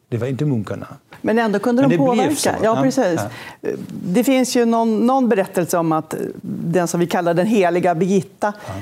Det 0.09 0.17
var 0.17 0.27
inte 0.27 0.45
munkarna. 0.45 0.87
Men 1.21 1.39
ändå 1.39 1.59
kunde 1.59 1.87
de 1.87 1.97
påverka. 1.97 2.57
Ja, 2.63 2.81
precis. 2.81 3.19
Ja. 3.61 3.69
Det 3.89 4.23
finns 4.23 4.55
ju 4.55 4.65
någon, 4.65 5.07
någon, 5.07 5.29
berättelse 5.29 5.77
om 5.77 5.91
att 5.91 6.15
den 6.41 6.87
som 6.87 6.99
vi 6.99 7.07
kallar 7.07 7.33
den 7.33 7.47
heliga 7.47 7.95
Birgitta 7.95 8.53
ja 8.67 8.73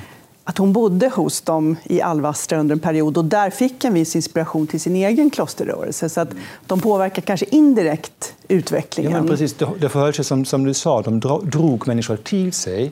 att 0.47 0.57
hon 0.57 0.73
bodde 0.73 1.09
hos 1.09 1.41
dem 1.41 1.75
i 1.83 2.01
Alvastra 2.01 2.59
under 2.59 2.75
en 2.75 2.79
period 2.79 3.17
och 3.17 3.25
där 3.25 3.49
fick 3.49 3.83
en 3.83 3.93
viss 3.93 4.15
inspiration 4.15 4.67
till 4.67 4.79
sin 4.79 4.95
egen 4.95 5.29
klosterrörelse. 5.29 6.09
Så 6.09 6.21
att 6.21 6.29
de 6.65 6.79
påverkar 6.79 7.21
kanske 7.21 7.45
indirekt 7.45 8.35
utvecklingen. 8.47 9.11
Ja, 9.11 9.19
men 9.19 9.27
precis. 9.27 9.55
Det 9.79 9.89
förhöll 9.89 10.13
sig 10.13 10.25
som, 10.25 10.45
som 10.45 10.63
du 10.63 10.73
sa, 10.73 11.01
de 11.01 11.19
drog 11.43 11.87
människor 11.87 12.15
till 12.15 12.53
sig. 12.53 12.91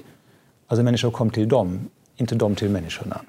Alltså 0.68 0.84
människor 0.84 1.12
kom 1.12 1.30
till 1.30 1.50
dem, 1.50 1.80
inte 2.18 2.36
de 2.36 2.56
till 2.56 2.70
människorna. 2.70 3.22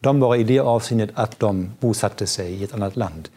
De 0.00 0.20
var 0.20 0.36
i 0.36 0.44
det 0.44 0.58
avseendet 0.58 1.10
att 1.14 1.38
de 1.38 1.70
bosatte 1.80 2.26
sig 2.26 2.52
i 2.52 2.64
ett 2.64 2.74
annat 2.74 2.96
land, 2.96 3.28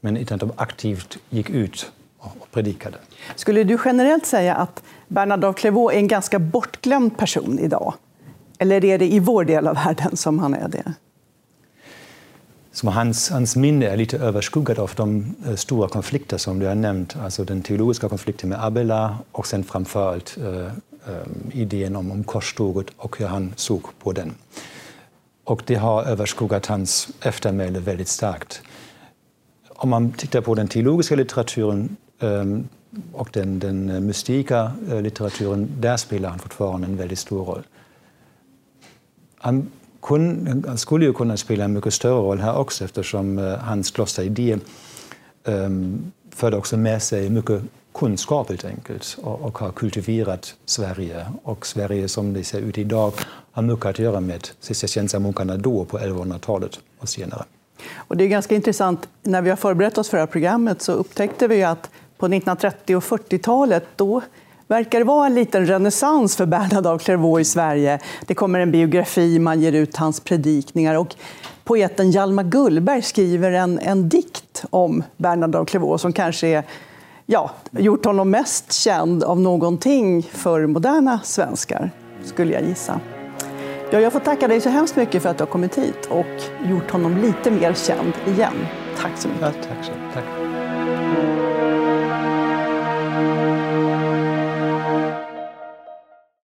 men 0.00 0.16
inte 0.16 0.34
att 0.34 0.40
de 0.40 0.52
aktivt 0.56 1.18
gick 1.30 1.50
ut 1.50 1.92
och 2.18 2.50
predikade. 2.50 2.96
Skulle 3.36 3.64
du 3.64 3.78
generellt 3.84 4.26
säga 4.26 4.54
att 4.54 4.82
Bernard 5.08 5.44
av 5.44 5.52
Clairvaux 5.52 5.94
är 5.94 5.98
en 5.98 6.08
ganska 6.08 6.38
bortglömd 6.38 7.18
person 7.18 7.58
idag? 7.58 7.94
Eller 8.62 8.84
är 8.84 8.98
det 8.98 9.12
i 9.12 9.18
vår 9.18 9.44
del 9.44 9.66
av 9.66 9.74
världen 9.74 10.16
som 10.16 10.38
han 10.38 10.54
är 10.54 10.68
det? 10.68 10.92
Som 12.72 12.88
hans, 12.88 13.30
hans 13.30 13.56
minne 13.56 13.86
är 13.86 13.96
lite 13.96 14.18
överskuggat 14.18 14.78
av 14.78 14.90
de 14.96 15.34
eh, 15.46 15.54
stora 15.54 15.88
konflikter 15.88 16.38
som 16.38 16.58
du 16.58 16.66
har 16.66 16.74
nämnt. 16.74 17.16
Alltså 17.16 17.44
den 17.44 17.62
teologiska 17.62 18.08
konflikten 18.08 18.48
med 18.48 18.64
Abela 18.64 19.18
och 19.32 19.46
sen 19.46 19.64
framförallt 19.64 20.38
äh, 20.38 20.66
äh, 20.66 20.70
idén 21.52 21.96
om, 21.96 22.10
om 22.10 22.24
korståget 22.24 22.86
och 22.96 23.18
hur 23.18 23.26
han 23.26 23.52
såg 23.56 23.82
på 24.02 24.12
den. 24.12 24.34
Och 25.44 25.62
det 25.66 25.74
har 25.74 26.04
överskuggat 26.04 26.66
hans 26.66 27.08
eftermäle 27.20 27.78
väldigt 27.78 28.08
starkt. 28.08 28.62
Om 29.68 29.88
man 29.88 30.12
tittar 30.12 30.40
på 30.40 30.54
den 30.54 30.68
teologiska 30.68 31.16
litteraturen 31.16 31.96
ähm, 32.20 32.68
och 33.12 33.28
den, 33.32 33.58
den 33.58 34.06
mystika 34.06 34.72
litteraturen, 35.02 35.68
där 35.80 35.96
spelar 35.96 36.28
han 36.28 36.38
fortfarande 36.38 36.86
en 36.86 36.96
väldigt 36.96 37.18
stor 37.18 37.44
roll. 37.44 37.62
Han, 39.40 39.70
kun, 40.02 40.64
skulle 40.76 41.04
ju 41.04 41.12
kunna 41.12 41.36
spela 41.36 41.64
en 41.64 41.72
mycket 41.72 41.94
större 41.94 42.12
roll 42.12 42.40
här 42.40 42.56
också 42.56 42.84
eftersom 42.84 43.38
eh, 43.38 43.58
hans 43.58 43.90
klosteridé 43.90 44.58
ehm, 45.44 46.12
förde 46.30 46.56
också 46.56 46.76
med 46.76 47.02
sig 47.02 47.30
mycket 47.30 47.62
kunskap 47.94 48.48
helt 48.48 48.64
enkelt 48.64 49.18
och, 49.22 49.40
och, 49.40 49.58
har 49.58 49.72
kultiverat 49.72 50.54
Sverige. 50.64 51.26
Och 51.42 51.66
Sverige 51.66 52.08
som 52.08 52.32
det 52.32 52.44
ser 52.44 52.60
ut 52.60 52.78
idag 52.78 53.12
har 53.52 53.62
mycket 53.62 53.86
att 53.86 53.98
göra 53.98 54.20
med 54.20 54.48
cisterciensermunkarna 54.60 55.56
då 55.56 55.84
på 55.84 55.98
1100-talet 55.98 56.80
och 56.98 57.08
senare. 57.08 57.44
Och 57.96 58.16
det 58.16 58.24
är 58.24 58.28
ganska 58.28 58.54
intressant, 58.54 59.08
när 59.22 59.42
vi 59.42 59.50
har 59.50 59.56
förberett 59.56 59.98
oss 59.98 60.08
för 60.08 60.16
det 60.16 60.22
här 60.22 60.26
programmet 60.26 60.82
så 60.82 60.92
upptäckte 60.92 61.48
vi 61.48 61.64
att 61.64 61.90
på 62.18 62.26
1930 62.26 62.96
och 62.96 63.02
40-talet 63.02 63.84
då 63.96 64.22
verkar 64.70 64.98
det 64.98 65.04
vara 65.04 65.26
en 65.26 65.34
liten 65.34 65.66
renässans 65.66 66.36
för 66.36 66.46
Bernhard 66.46 66.86
av 66.86 66.98
Clairvaux 66.98 67.40
i 67.40 67.44
Sverige. 67.44 67.98
Det 68.26 68.34
kommer 68.34 68.60
en 68.60 68.70
biografi, 68.70 69.38
man 69.38 69.60
ger 69.60 69.72
ut 69.72 69.96
hans 69.96 70.20
predikningar 70.20 70.94
och 70.94 71.14
poeten 71.64 72.10
Hjalmar 72.10 72.44
Gullberg 72.44 73.02
skriver 73.02 73.52
en, 73.52 73.78
en 73.78 74.08
dikt 74.08 74.64
om 74.70 75.02
Bernhard 75.16 75.54
av 75.54 75.64
Clairvaux 75.64 76.02
som 76.02 76.12
kanske 76.12 76.46
är 76.46 76.64
ja, 77.26 77.50
gjort 77.70 78.04
honom 78.04 78.30
mest 78.30 78.72
känd 78.72 79.24
av 79.24 79.40
någonting 79.40 80.22
för 80.32 80.66
moderna 80.66 81.20
svenskar, 81.24 81.90
skulle 82.24 82.52
jag 82.52 82.62
gissa. 82.62 83.00
Ja, 83.90 84.00
jag 84.00 84.12
får 84.12 84.20
tacka 84.20 84.48
dig 84.48 84.60
så 84.60 84.68
hemskt 84.68 84.96
mycket 84.96 85.22
för 85.22 85.28
att 85.28 85.38
du 85.38 85.44
har 85.44 85.50
kommit 85.50 85.78
hit 85.78 86.06
och 86.10 86.68
gjort 86.70 86.90
honom 86.90 87.16
lite 87.16 87.50
mer 87.50 87.74
känd 87.74 88.12
igen. 88.26 88.66
Tack 89.00 89.12
så 89.16 89.28
mycket. 89.28 89.42
Ja, 89.42 89.52
tack 89.68 89.84
så, 89.84 89.90
mycket. 89.90 89.99